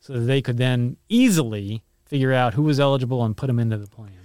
[0.00, 3.76] so that they could then easily figure out who was eligible and put them into
[3.76, 4.24] the plans.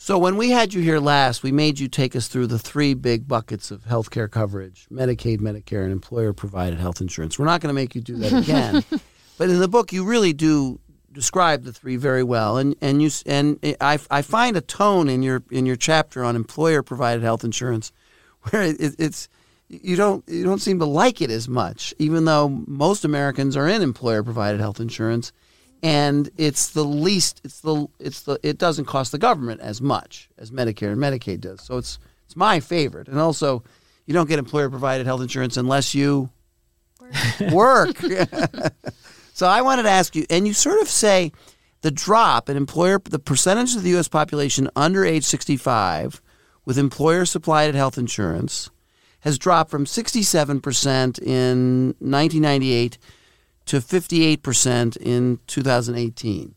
[0.00, 2.94] So when we had you here last, we made you take us through the three
[2.94, 7.36] big buckets of healthcare coverage: Medicaid, Medicare, and employer-provided health insurance.
[7.36, 8.84] We're not going to make you do that again.
[9.38, 10.78] but in the book, you really do
[11.12, 15.24] describe the three very well, and and you and I, I find a tone in
[15.24, 17.90] your in your chapter on employer-provided health insurance
[18.42, 19.28] where it, it's
[19.68, 23.66] you don't you don't seem to like it as much, even though most Americans are
[23.66, 25.32] in employer-provided health insurance
[25.82, 30.28] and it's the least it's the it's the it doesn't cost the government as much
[30.38, 31.62] as Medicare and Medicaid does.
[31.62, 33.08] So it's it's my favorite.
[33.08, 33.62] And also
[34.06, 36.30] you don't get employer provided health insurance unless you
[37.52, 37.96] work.
[39.34, 41.32] so I wanted to ask you and you sort of say
[41.82, 46.20] the drop in employer the percentage of the US population under age 65
[46.64, 48.70] with employer supplied health insurance
[49.20, 52.98] has dropped from 67% in 1998
[53.68, 56.54] to 58% in 2018.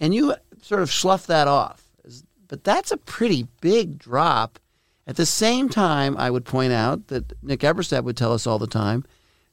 [0.00, 1.82] And you sort of slough that off.
[2.48, 4.58] But that's a pretty big drop.
[5.06, 8.58] At the same time, I would point out that Nick Eberstadt would tell us all
[8.58, 9.04] the time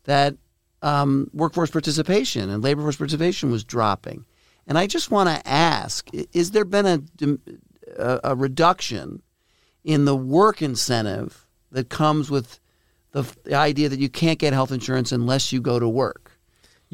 [0.05, 0.35] that
[0.81, 4.25] um, workforce participation and labor force participation was dropping.
[4.67, 7.01] And I just want to ask is there been a,
[7.97, 9.21] a, a reduction
[9.83, 12.59] in the work incentive that comes with
[13.11, 16.30] the, the idea that you can't get health insurance unless you go to work?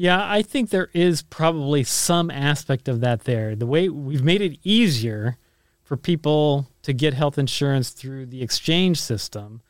[0.00, 3.56] Yeah, I think there is probably some aspect of that there.
[3.56, 5.38] The way we've made it easier
[5.82, 9.60] for people to get health insurance through the exchange system,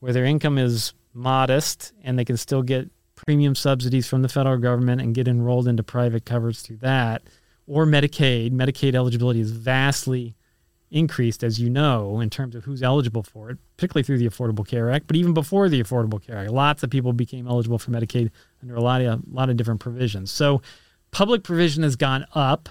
[0.00, 4.56] where their income is modest and they can still get premium subsidies from the federal
[4.56, 7.22] government and get enrolled into private coverage through that,
[7.66, 8.52] or Medicaid.
[8.52, 10.34] Medicaid eligibility is vastly
[10.94, 14.66] increased, as you know, in terms of who's eligible for it, particularly through the Affordable
[14.66, 17.90] Care Act, but even before the Affordable Care Act, lots of people became eligible for
[17.90, 18.30] Medicaid
[18.62, 20.30] under a lot of a lot of different provisions.
[20.30, 20.62] So
[21.10, 22.68] public provision has gone up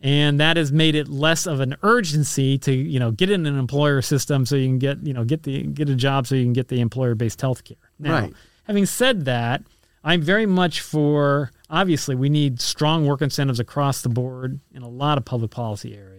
[0.00, 3.58] and that has made it less of an urgency to, you know, get in an
[3.58, 6.44] employer system so you can get, you know, get the get a job so you
[6.44, 7.78] can get the employer-based health care.
[7.98, 8.34] Now, right.
[8.64, 9.62] having said that,
[10.04, 14.88] I'm very much for obviously we need strong work incentives across the board in a
[14.88, 16.17] lot of public policy areas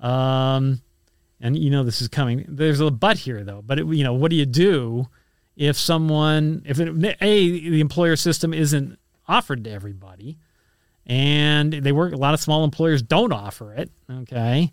[0.00, 0.80] um,
[1.40, 2.44] and you know this is coming.
[2.48, 3.62] There's a but here though.
[3.64, 5.08] But it, you know, what do you do
[5.56, 10.38] if someone, if it, a the employer system isn't offered to everybody,
[11.06, 12.12] and they work.
[12.12, 13.90] A lot of small employers don't offer it.
[14.10, 14.70] Okay,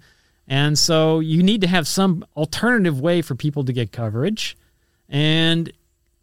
[0.48, 4.56] and so you need to have some alternative way for people to get coverage,
[5.10, 5.72] and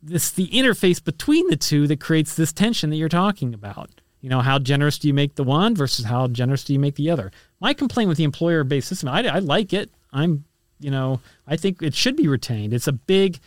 [0.03, 3.91] this the interface between the two that creates this tension that you're talking about.
[4.21, 6.95] You know, how generous do you make the one versus how generous do you make
[6.95, 7.33] the other?
[7.63, 9.89] My complaint with the employer based system, I, I like it.
[10.13, 10.45] I'm,
[10.81, 12.75] you know, I think it should be retained.
[12.75, 13.39] It's a big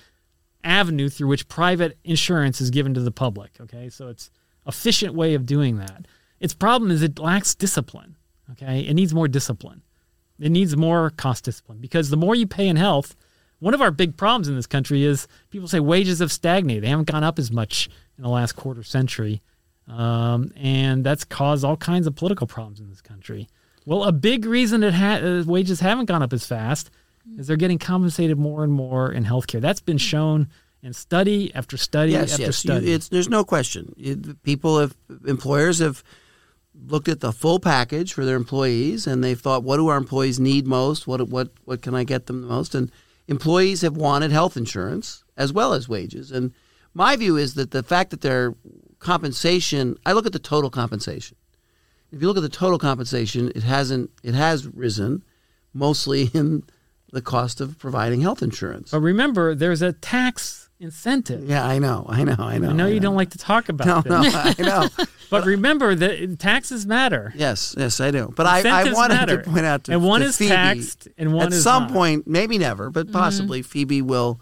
[0.63, 3.51] avenue through which private insurance is given to the public.
[3.59, 3.89] Okay.
[3.89, 4.31] So it's
[4.65, 6.07] efficient way of doing that.
[6.39, 8.15] Its problem is it lacks discipline.
[8.53, 8.79] Okay.
[8.87, 9.81] It needs more discipline.
[10.39, 13.17] It needs more cost discipline because the more you pay in health,
[13.59, 16.85] one of our big problems in this country is people say wages have stagnated.
[16.85, 19.41] They haven't gone up as much in the last quarter century.
[19.89, 23.49] Um, and that's caused all kinds of political problems in this country.
[23.85, 26.89] Well, a big reason that ha- uh, wages haven't gone up as fast
[27.37, 29.61] is they're getting compensated more and more in healthcare.
[29.61, 30.47] That's been shown
[30.81, 32.57] in study after study yes, after yes.
[32.57, 32.87] study.
[32.87, 33.93] You, there's no question.
[33.97, 34.95] It, people have,
[35.25, 36.03] employers have
[36.87, 40.39] looked at the full package for their employees, and they've thought, what do our employees
[40.39, 41.07] need most?
[41.07, 42.75] What what what can I get them the most?
[42.75, 42.91] And
[43.27, 46.31] employees have wanted health insurance as well as wages.
[46.31, 46.53] And
[46.93, 48.53] my view is that the fact that they're
[48.99, 51.37] compensation, I look at the total compensation.
[52.15, 55.21] If you look at the total compensation, it hasn't it has risen
[55.73, 56.63] mostly in
[57.11, 58.91] the cost of providing health insurance.
[58.91, 61.47] But remember, there's a tax incentive.
[61.47, 62.69] Yeah, I know, I know, I know.
[62.69, 63.07] I know I you know.
[63.09, 64.33] don't like to talk about No, this.
[64.33, 65.05] no, I know.
[65.29, 67.33] But remember that taxes matter.
[67.35, 68.31] Yes, yes, I do.
[68.35, 69.41] But I, I wanted matter.
[69.41, 71.83] to point out to And one to is Phoebe, taxed and one at is some
[71.83, 71.91] not.
[71.93, 73.13] point, maybe never, but Mm-hmm.
[73.17, 74.39] possibly Phoebe will.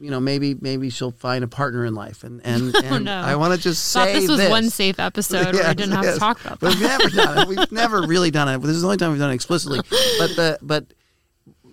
[0.00, 3.12] You know, maybe maybe she'll find a partner in life, and and, and Oh, no.
[3.14, 6.14] I want to just Thought say this was one safe episode where we didn't have
[6.14, 6.68] to talk about that.
[6.70, 7.48] We've never done it.
[7.48, 8.58] We've never really done it.
[8.62, 9.80] This is the only time we've done it explicitly.
[10.18, 10.94] But the but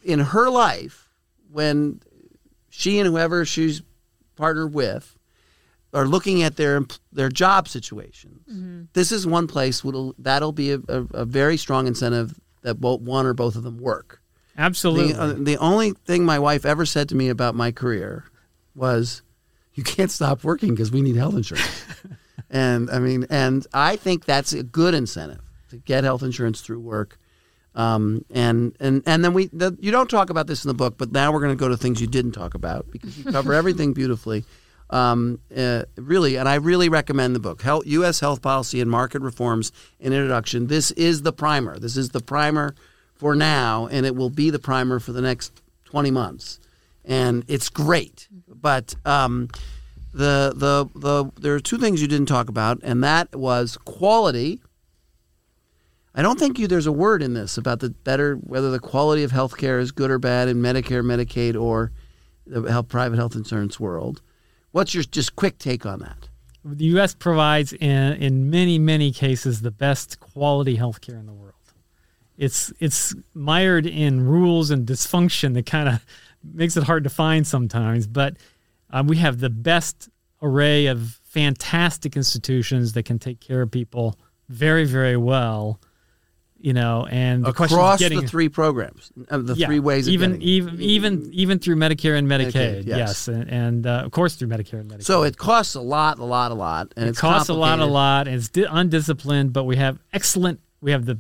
[0.04, 1.08] in her life,
[1.52, 2.02] when
[2.70, 3.82] she and whoever she's
[4.36, 5.18] partnered with
[5.94, 6.82] are looking at their
[7.14, 8.82] their job situations, Mm-hmm.
[8.94, 13.00] this is one place will that'll be a, a, a very strong incentive that both
[13.02, 14.21] one or both of them work.
[14.58, 15.14] Absolutely.
[15.14, 18.26] The, uh, the only thing my wife ever said to me about my career
[18.76, 19.22] was,
[19.74, 21.86] "You can't stop working because we need health insurance."
[22.50, 26.80] and I mean, and I think that's a good incentive to get health insurance through
[26.80, 27.18] work.
[27.74, 30.98] Um, and and and then we the, you don't talk about this in the book,
[30.98, 33.54] but now we're going to go to things you didn't talk about because you cover
[33.54, 34.44] everything beautifully.
[34.90, 38.20] Um, uh, really, and I really recommend the book, Health, U.S.
[38.20, 39.72] Health Policy and Market Reforms:
[40.02, 40.68] An Introduction.
[40.68, 41.80] This is the primer.
[41.80, 42.76] This is the primer
[43.22, 46.60] for now, and it will be the primer for the next 20 months.
[47.06, 48.28] And it's great.
[48.48, 49.48] But um,
[50.12, 54.60] the, the, the, there are two things you didn't talk about, and that was quality.
[56.16, 59.22] I don't think you, there's a word in this about the better whether the quality
[59.22, 61.92] of health care is good or bad in Medicare, Medicaid, or
[62.48, 64.24] the health, private health insurance world.
[64.72, 66.28] What's your just quick take on that?
[66.66, 67.14] The U.S.
[67.14, 71.51] provides, in, in many, many cases, the best quality health care in the world.
[72.42, 76.06] It's, it's mired in rules and dysfunction that kind of
[76.44, 78.38] makes it hard to find sometimes, but
[78.90, 80.10] um, we have the best
[80.42, 84.18] array of fantastic institutions that can take care of people
[84.50, 85.80] very, very well
[86.62, 90.34] you know, and the across getting, the three programs, uh, the yeah, three ways even
[90.34, 92.98] getting, even even even through Medicare and Medicaid, Medicaid, yes.
[92.98, 95.04] yes, and, and uh, of course through Medicare and Medicaid.
[95.04, 97.80] So it costs a lot, a lot, a lot, and it it's costs a lot,
[97.80, 99.54] a lot, and it's di- undisciplined.
[99.54, 101.20] But we have excellent, we have the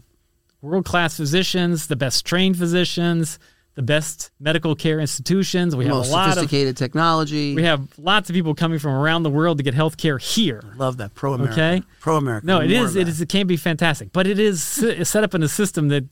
[0.61, 3.39] world class physicians, the best trained physicians,
[3.75, 5.75] the best medical care institutions.
[5.75, 7.55] We have Most a lot of sophisticated technology.
[7.55, 10.61] we have lots of people coming from around the world to get health care here.
[10.75, 11.53] Love that pro America.
[11.53, 11.83] Okay.
[11.99, 12.45] pro America.
[12.45, 12.95] No, it is.
[12.95, 13.21] of It is.
[13.21, 16.05] It can be fantastic, but it is set up in a system that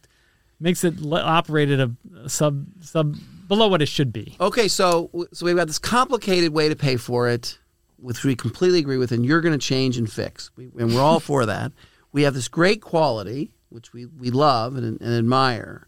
[0.59, 3.15] makes it operate at a sub sub
[3.47, 4.35] below what it should be.
[4.39, 7.59] Okay, so so we've got this complicated way to pay for it,
[7.97, 11.01] which we completely agree with, and you're going to change and fix, we, and we're
[11.01, 11.71] all for that.
[12.11, 15.87] We have this great quality, which we, we love and, and admire.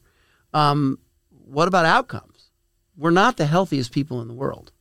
[0.53, 2.51] Um, what about outcomes?
[2.97, 4.71] We're not the healthiest people in the world.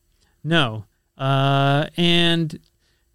[0.42, 0.84] No,
[1.18, 2.59] uh, and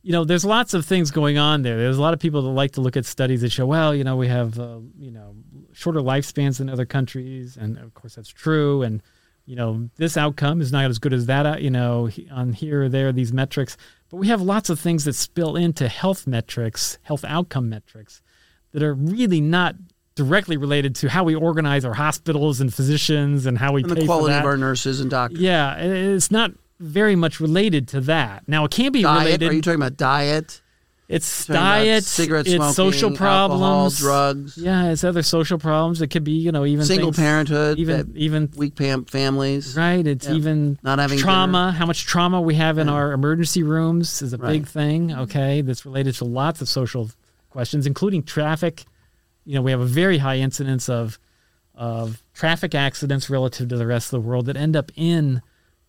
[0.06, 1.78] you know, there's lots of things going on there.
[1.78, 4.04] There's a lot of people that like to look at studies that show, well, you
[4.04, 5.36] know, we have uh, you know
[5.74, 8.84] shorter lifespans than other countries, and of course that's true.
[8.84, 9.02] And
[9.48, 11.64] you know, this outcome is not as good as that.
[11.64, 13.78] You know, on here or there, these metrics,
[14.12, 18.22] but we have lots of things that spill into health metrics, health outcome metrics,
[18.76, 19.76] that are really not
[20.16, 24.06] directly related to how we organize our hospitals and physicians and how we And the
[24.06, 25.40] quality of our nurses and doctors.
[25.40, 28.44] Yeah, it- it's not very much related to that.
[28.48, 29.26] Now it can be Diet?
[29.26, 29.50] related.
[29.50, 30.62] Are you talking about diet?
[31.08, 36.02] it's diet, cigarette it's smoking, social alcohol, problems, drugs, Yeah, it's other social problems.
[36.02, 39.76] It could be you know even single things- parenthood, even even weak pam- families.
[39.78, 40.06] right.
[40.08, 40.34] It's Yeah.
[40.34, 41.72] even Not having trauma.
[41.74, 42.94] How much trauma we have in Yeah.
[42.94, 44.54] our emergency rooms is a Right.
[44.54, 45.14] big thing.
[45.14, 47.12] Okay, that's related to lots of social
[47.56, 48.84] questions, including traffic.
[49.46, 51.18] You know, we have a very high incidence of
[51.74, 55.42] of traffic accidents relative to the rest of the world that end up in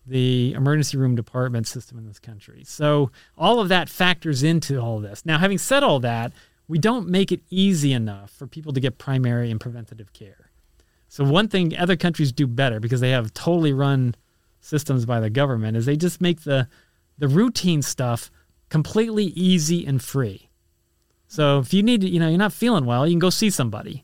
[0.05, 2.63] the emergency room department system in this country.
[2.65, 5.25] So all of that factors into all this.
[5.25, 6.33] Now, having said all that,
[6.67, 10.49] we don't make it easy enough for people to get primary and preventative care.
[11.07, 14.15] So one thing other countries do better because they have totally run
[14.59, 16.67] systems by the government is they just make the
[17.17, 18.29] the routine stuff
[18.69, 20.46] completely easy and free.
[21.27, 23.49] So if you need to, you know, you're not feeling well, you can go see
[23.49, 24.03] somebody,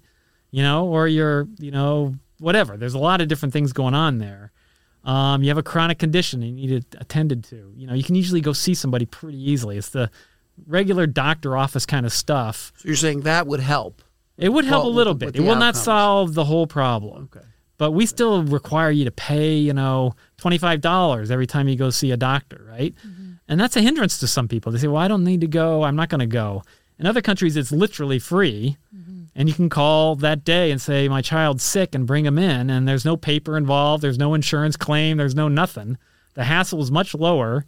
[0.51, 2.75] you know, or you're, you know, whatever.
[2.77, 4.51] There's a lot of different things going on there.
[5.05, 7.73] Um, you have a chronic condition and you need it attended to.
[7.75, 9.77] You know, you can usually go see somebody pretty easily.
[9.77, 10.09] It's the
[10.67, 12.71] regular doctor office kind of stuff.
[12.77, 14.01] So you're saying that would help.
[14.37, 15.25] It would help Well, a little with- bit.
[15.27, 17.29] with It the will not solve the whole problem.
[17.35, 17.45] Okay.
[17.77, 22.11] But we still require you to pay, you know, $25 every time you go see
[22.11, 22.93] a doctor, right?
[23.47, 24.71] And that's a hindrance to some people.
[24.71, 25.83] They say, well, I don't need to go.
[25.83, 26.63] I'm not going to go.
[27.03, 28.77] In other countries, it's literally free.
[28.95, 29.23] Mm-hmm.
[29.35, 32.69] And you can call that day and say, my child's sick and bring them in.
[32.69, 34.01] And there's no paper involved.
[34.01, 35.17] There's no insurance claim.
[35.17, 35.97] There's no nothing.
[36.35, 37.65] The hassle is much lower.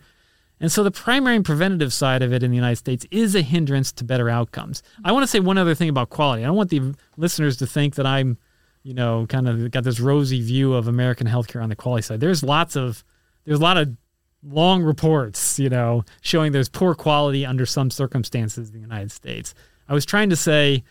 [0.62, 3.42] And so the primary and preventative side of it in the United States is a
[3.42, 4.82] hindrance to better outcomes.
[5.04, 6.44] I want to say one other thing about quality.
[6.44, 8.38] I don't want the listeners to think that I'm,
[8.84, 12.22] you know, kind of got this rosy view of American healthcare on the quality side.
[12.22, 13.04] There's lots of
[13.44, 13.98] there's a lot of
[14.48, 19.54] long reports, you know, showing there's poor quality under some circumstances in the United States.
[19.88, 20.84] I was trying to say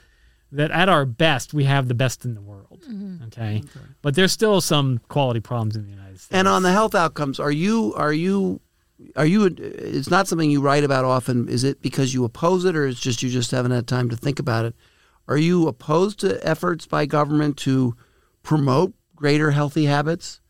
[0.52, 2.84] that at our best, we have the best in the world.
[2.88, 3.24] Mm-hmm.
[3.26, 3.62] Okay?
[4.02, 6.32] But there's still some quality problems in the United States.
[6.32, 8.60] And on the health outcomes, are you are you
[9.16, 9.46] are you?
[9.46, 11.48] It's not something you write about often.
[11.48, 14.16] Is it because you oppose it, or it's just you just haven't had time to
[14.16, 14.74] think about it?
[15.26, 17.96] Are you opposed to efforts by government to
[18.42, 20.40] promote greater healthy habits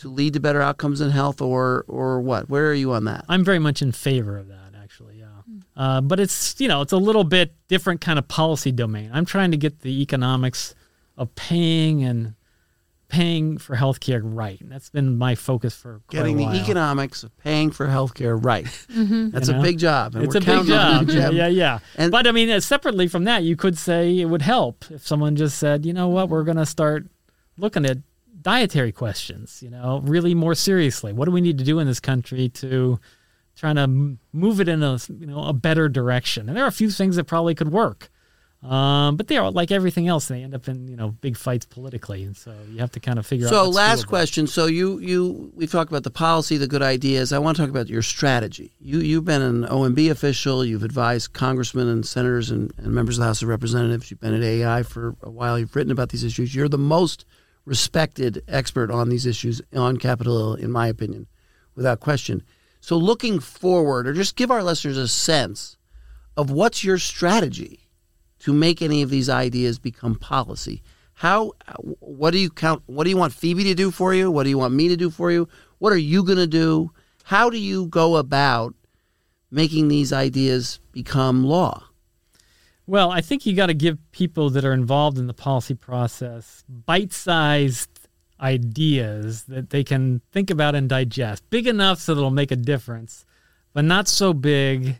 [0.00, 2.48] to lead to better outcomes in health, or or what?
[2.50, 3.24] Where are you on that?
[3.28, 5.18] I'm very much in favor of that, actually.
[5.18, 5.26] Yeah,
[5.76, 9.10] uh, but it's you know it's a little bit different kind of policy domain.
[9.12, 10.74] I'm trying to get the economics
[11.16, 12.34] of paying and
[13.08, 14.60] paying for healthcare right.
[14.60, 18.38] And that's been my focus for quite Getting a the economics of paying for healthcare
[18.42, 18.64] right.
[19.32, 20.14] That's You a big job.
[20.14, 21.08] and It's we're a big job.
[21.08, 21.34] you, Yeah, Jim.
[21.36, 21.78] yeah, yeah.
[21.96, 25.04] And- but I mean, uh, separately from that, you could say it would help if
[25.04, 27.08] someone just said, you know what, we're going to start
[27.58, 27.98] looking at
[28.40, 29.62] dietary questions.
[29.62, 31.12] You know, really more seriously.
[31.12, 32.98] What do we need to do in this country to
[33.56, 36.48] trying to move it in a you know a better direction?
[36.48, 38.10] And there are a few things that probably could work.
[38.62, 41.64] Um, but they are like everything else; they end up in you know big fights
[41.64, 43.64] politically, and so you have to kind of figure so out.
[43.64, 44.08] So, last doable.
[44.08, 44.46] question.
[44.46, 47.32] So you you we've talked about the policy, the good ideas.
[47.32, 48.72] I want to talk about your strategy.
[48.78, 50.62] You you've been an OMB official.
[50.62, 54.10] You've advised congressmen and senators and, and members of the House of Representatives.
[54.10, 55.58] You've been at AEI for a while.
[55.58, 56.54] You've written about these issues.
[56.54, 57.24] You're the most
[57.70, 61.28] respected expert on these issues on Capitol Hill, in my opinion,
[61.76, 62.42] without question.
[62.80, 65.76] So looking forward, or just give our listeners a sense
[66.36, 67.88] of what's your strategy
[68.40, 70.82] to make any of these ideas become policy.
[71.12, 71.52] How?
[71.78, 72.82] What do you count?
[72.86, 74.32] What do you want Phoebe to do for you?
[74.32, 75.48] What do you want me to do for you?
[75.78, 76.90] What are you going to do?
[77.22, 78.74] How do you go about
[79.48, 81.84] making these ideas become law?
[82.90, 86.64] Well, I think you got to give people that are involved in the policy process
[86.68, 87.88] bite-sized
[88.40, 92.56] ideas that they can think about and digest, big enough so that it'll make a
[92.56, 93.24] difference,
[93.72, 94.98] but not so big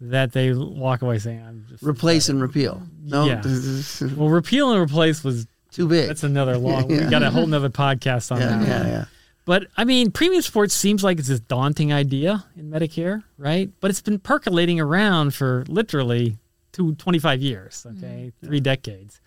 [0.00, 3.42] that they walk away saying, "I'm just replace and repeal." No, yeah.
[4.16, 6.06] well, repeal and replace was too big.
[6.06, 6.88] That's another long.
[6.90, 7.06] yeah.
[7.06, 8.68] We got a whole nother podcast on yeah, that.
[8.68, 9.04] Yeah, yeah.
[9.44, 13.72] But I mean, premium support seems like it's this daunting idea in Medicare, right?
[13.80, 16.36] But it's been percolating around for literally
[16.72, 19.20] two, 25 years, okay, mm, three decades.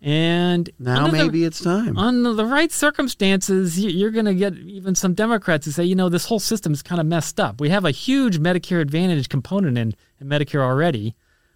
[0.00, 1.96] And now maybe the, it's time.
[1.96, 6.10] Under the right circumstances, you're going to get even some Democrats to say, you know,
[6.10, 7.58] this whole system is kind of messed up.
[7.58, 11.14] We have a huge Medicare Advantage component in, in Medicare already.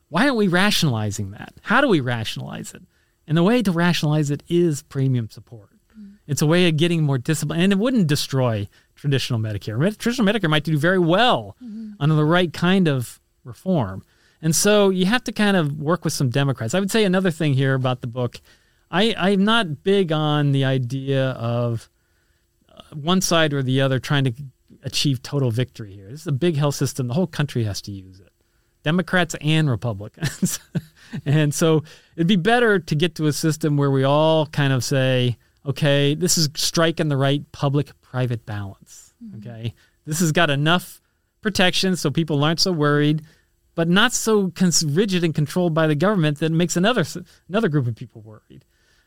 [0.09, 1.53] Why aren't we rationalizing that?
[1.61, 2.80] How do we rationalize it?
[3.26, 5.68] And the way to rationalize it is premium support.
[5.93, 6.14] Mm-hmm.
[6.26, 8.66] It's a way of getting more discipline, and it wouldn't destroy
[8.97, 9.78] traditional Medicare.
[9.99, 11.93] Traditional Medicare might do very well mm-hmm.
[12.01, 14.03] under the right kind of reform.
[14.41, 16.74] And so you have to kind of work with some Democrats.
[16.74, 18.41] I would say another thing here about the book
[18.91, 21.91] I, I'm not big on the idea of
[22.74, 24.32] uh, one side or the other trying to
[24.82, 26.09] achieve total victory here.
[26.11, 27.09] This is a big health system.
[27.09, 28.32] The whole country has to use it,
[28.82, 30.59] Democrats and Republicans.
[31.26, 31.82] and so
[32.16, 35.36] it'd be better to get to a system where we all kind of say,
[35.66, 39.12] okay, this is striking the right public private balance.
[39.22, 39.49] Mm-hmm.
[39.49, 39.74] Okay.
[40.07, 41.03] This has got enough
[41.43, 43.22] protection so people aren't so worried
[43.79, 47.05] but not so cons- rigid and controlled by the government that makes another
[47.49, 48.64] another group of people worried.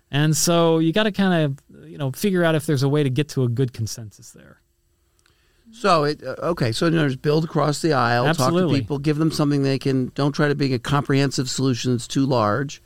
[0.10, 3.04] And so you got to kind of you know figure out if there's a way
[3.04, 4.62] to get to a good consensus there.
[5.72, 6.72] So it uh, okay.
[6.72, 8.62] So there's build across the aisle, Absolutely.
[8.62, 10.14] talk to people, give them something they can.
[10.16, 12.82] Don't try to be a comprehensive solution that's too large,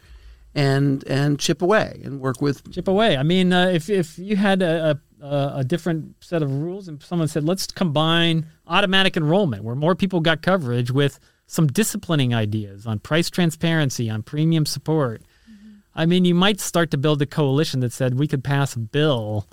[0.56, 3.16] and and chip away and work with chip away.
[3.16, 7.04] I mean, uh, if if you had a, a, a different set of rules and
[7.04, 12.86] someone said let's combine automatic enrollment where more people got coverage with some disciplining ideas
[12.86, 15.22] on price transparency, on premium support.
[15.50, 15.76] Mm-hmm.
[15.94, 18.80] I mean, you might start to build a coalition that said we could pass a
[18.80, 19.48] bill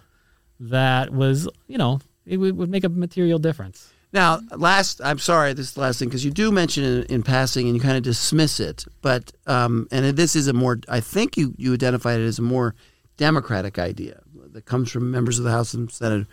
[0.60, 3.92] that was, you know, it would, would make a material difference.
[4.12, 7.22] Now, last, I'm sorry, this is the last thing because you do mention it in
[7.22, 11.00] passing and you kind of dismiss it, but um, and this is a more, I
[11.00, 12.74] think you you identified it as a more
[13.16, 14.20] democratic idea
[14.52, 16.26] that comes from members of the House and Senate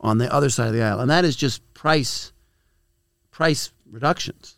[0.00, 2.32] on the other side of the aisle, and that is just price
[3.30, 4.57] price reductions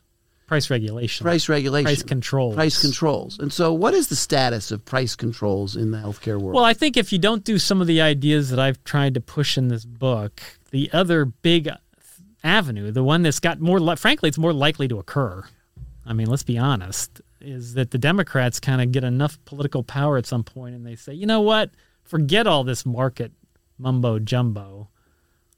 [0.51, 3.39] price regulation, price regulation, price controls, price controls.
[3.39, 6.57] And so, what is the status of price controls in the healthcare world?
[6.57, 9.21] Well, I think if you don't do some of the ideas that I've tried to
[9.21, 10.43] push in this book,
[10.73, 11.71] the other big
[12.43, 15.45] avenue, the one that's got more, frankly, it's more likely to occur.
[16.05, 20.17] I mean, let's be honest, is that the Democrats kind of get enough political power
[20.17, 21.71] at some point, and they say, you know what,
[22.03, 23.31] forget all this market
[23.79, 24.89] mumbo jumbo.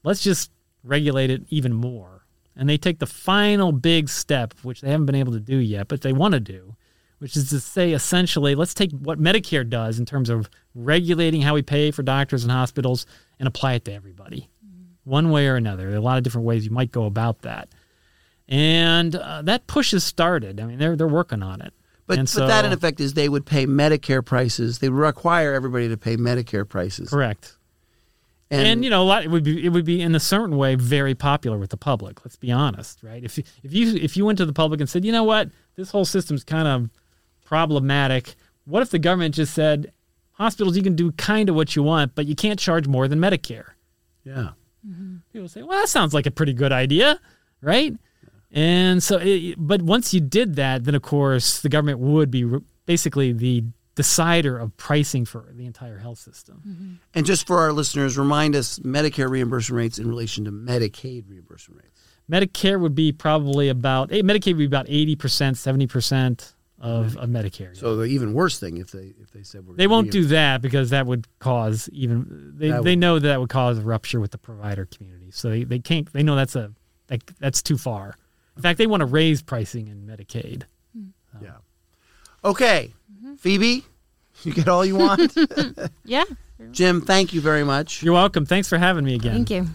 [0.05, 0.51] Let's just
[0.85, 2.22] regulate it even more
[2.57, 5.89] and they take the final big step, which they haven't been able to do yet,
[5.89, 6.77] but they want to do,
[7.19, 11.55] which is to say essentially, let's take what Medicare does in terms of regulating how
[11.55, 13.07] we pay for doctors and hospitals
[13.39, 14.85] and apply it to everybody, mm-hmm.
[15.05, 15.85] one way or another.
[15.85, 17.69] There are a lot of different ways you might go about that,
[18.49, 20.61] and uh, that push has started.
[20.61, 21.73] I mean, they're they're working on it.
[22.07, 24.81] But, but so, that in effect is they would pay Medicare prices.
[24.81, 27.09] They require everybody to pay Medicare prices.
[27.09, 27.57] Correct.
[28.53, 30.57] And, and, you know, a lot it would be it would be in a certain
[30.57, 32.25] way very popular with the public.
[32.25, 33.25] Let's be honest, right?
[33.25, 35.91] If if you if you went to the public and said, you know what, this
[35.91, 36.91] whole system's kind of
[37.45, 38.35] problematic.
[38.65, 39.93] What if the government just said,
[40.33, 43.19] hospitals, you can do kind of what you want, but you can't charge more than
[43.19, 43.71] Medicare?
[44.25, 44.51] Yeah.
[44.87, 45.17] Mm-hmm.
[45.33, 47.19] People say, well, that sounds like a pretty good idea,
[47.61, 47.93] right?
[47.93, 48.29] Yeah.
[48.53, 52.45] And so, it, but once you did that, then of course the government would be
[52.45, 53.65] re- basically the
[53.95, 56.63] decider of pricing for the entire health system.
[56.67, 56.93] Mm-hmm.
[57.15, 61.83] And just for our listeners, remind us Medicare reimbursement rates in relation to Medicaid reimbursement
[61.83, 62.01] rates.
[62.31, 67.17] Medicare would be probably about eh, Medicaid would be about eighty percent, seventy percent of,
[67.17, 67.77] of Medicare.
[67.77, 70.63] So the even worse thing if they if they said we're they won't do that
[70.63, 74.21] because that would cause even they, would, they know that, that would cause a rupture
[74.21, 75.31] with the provider community.
[75.31, 76.73] So they, they can't they know that's a
[77.11, 78.17] like that's too far.
[78.57, 80.65] In fact, they want to raise pricing in Medicaid.
[81.41, 81.57] Yeah.
[82.45, 82.93] Okay.
[83.43, 83.85] Phoebe,
[84.45, 85.37] you get all you want.
[86.05, 86.25] Yeah.
[86.71, 88.05] Jim, thank you very much.
[88.05, 88.47] You're welcome.
[88.47, 89.33] Thanks for having me again.
[89.33, 89.67] Thank you.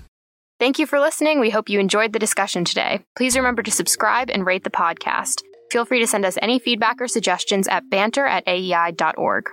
[0.57, 1.41] Thank you for listening.
[1.41, 3.01] We hope you enjoyed the discussion today.
[3.17, 5.41] Please remember to subscribe and rate the podcast.
[5.69, 9.49] Feel free to send us any feedback or suggestions at banter at aei.org.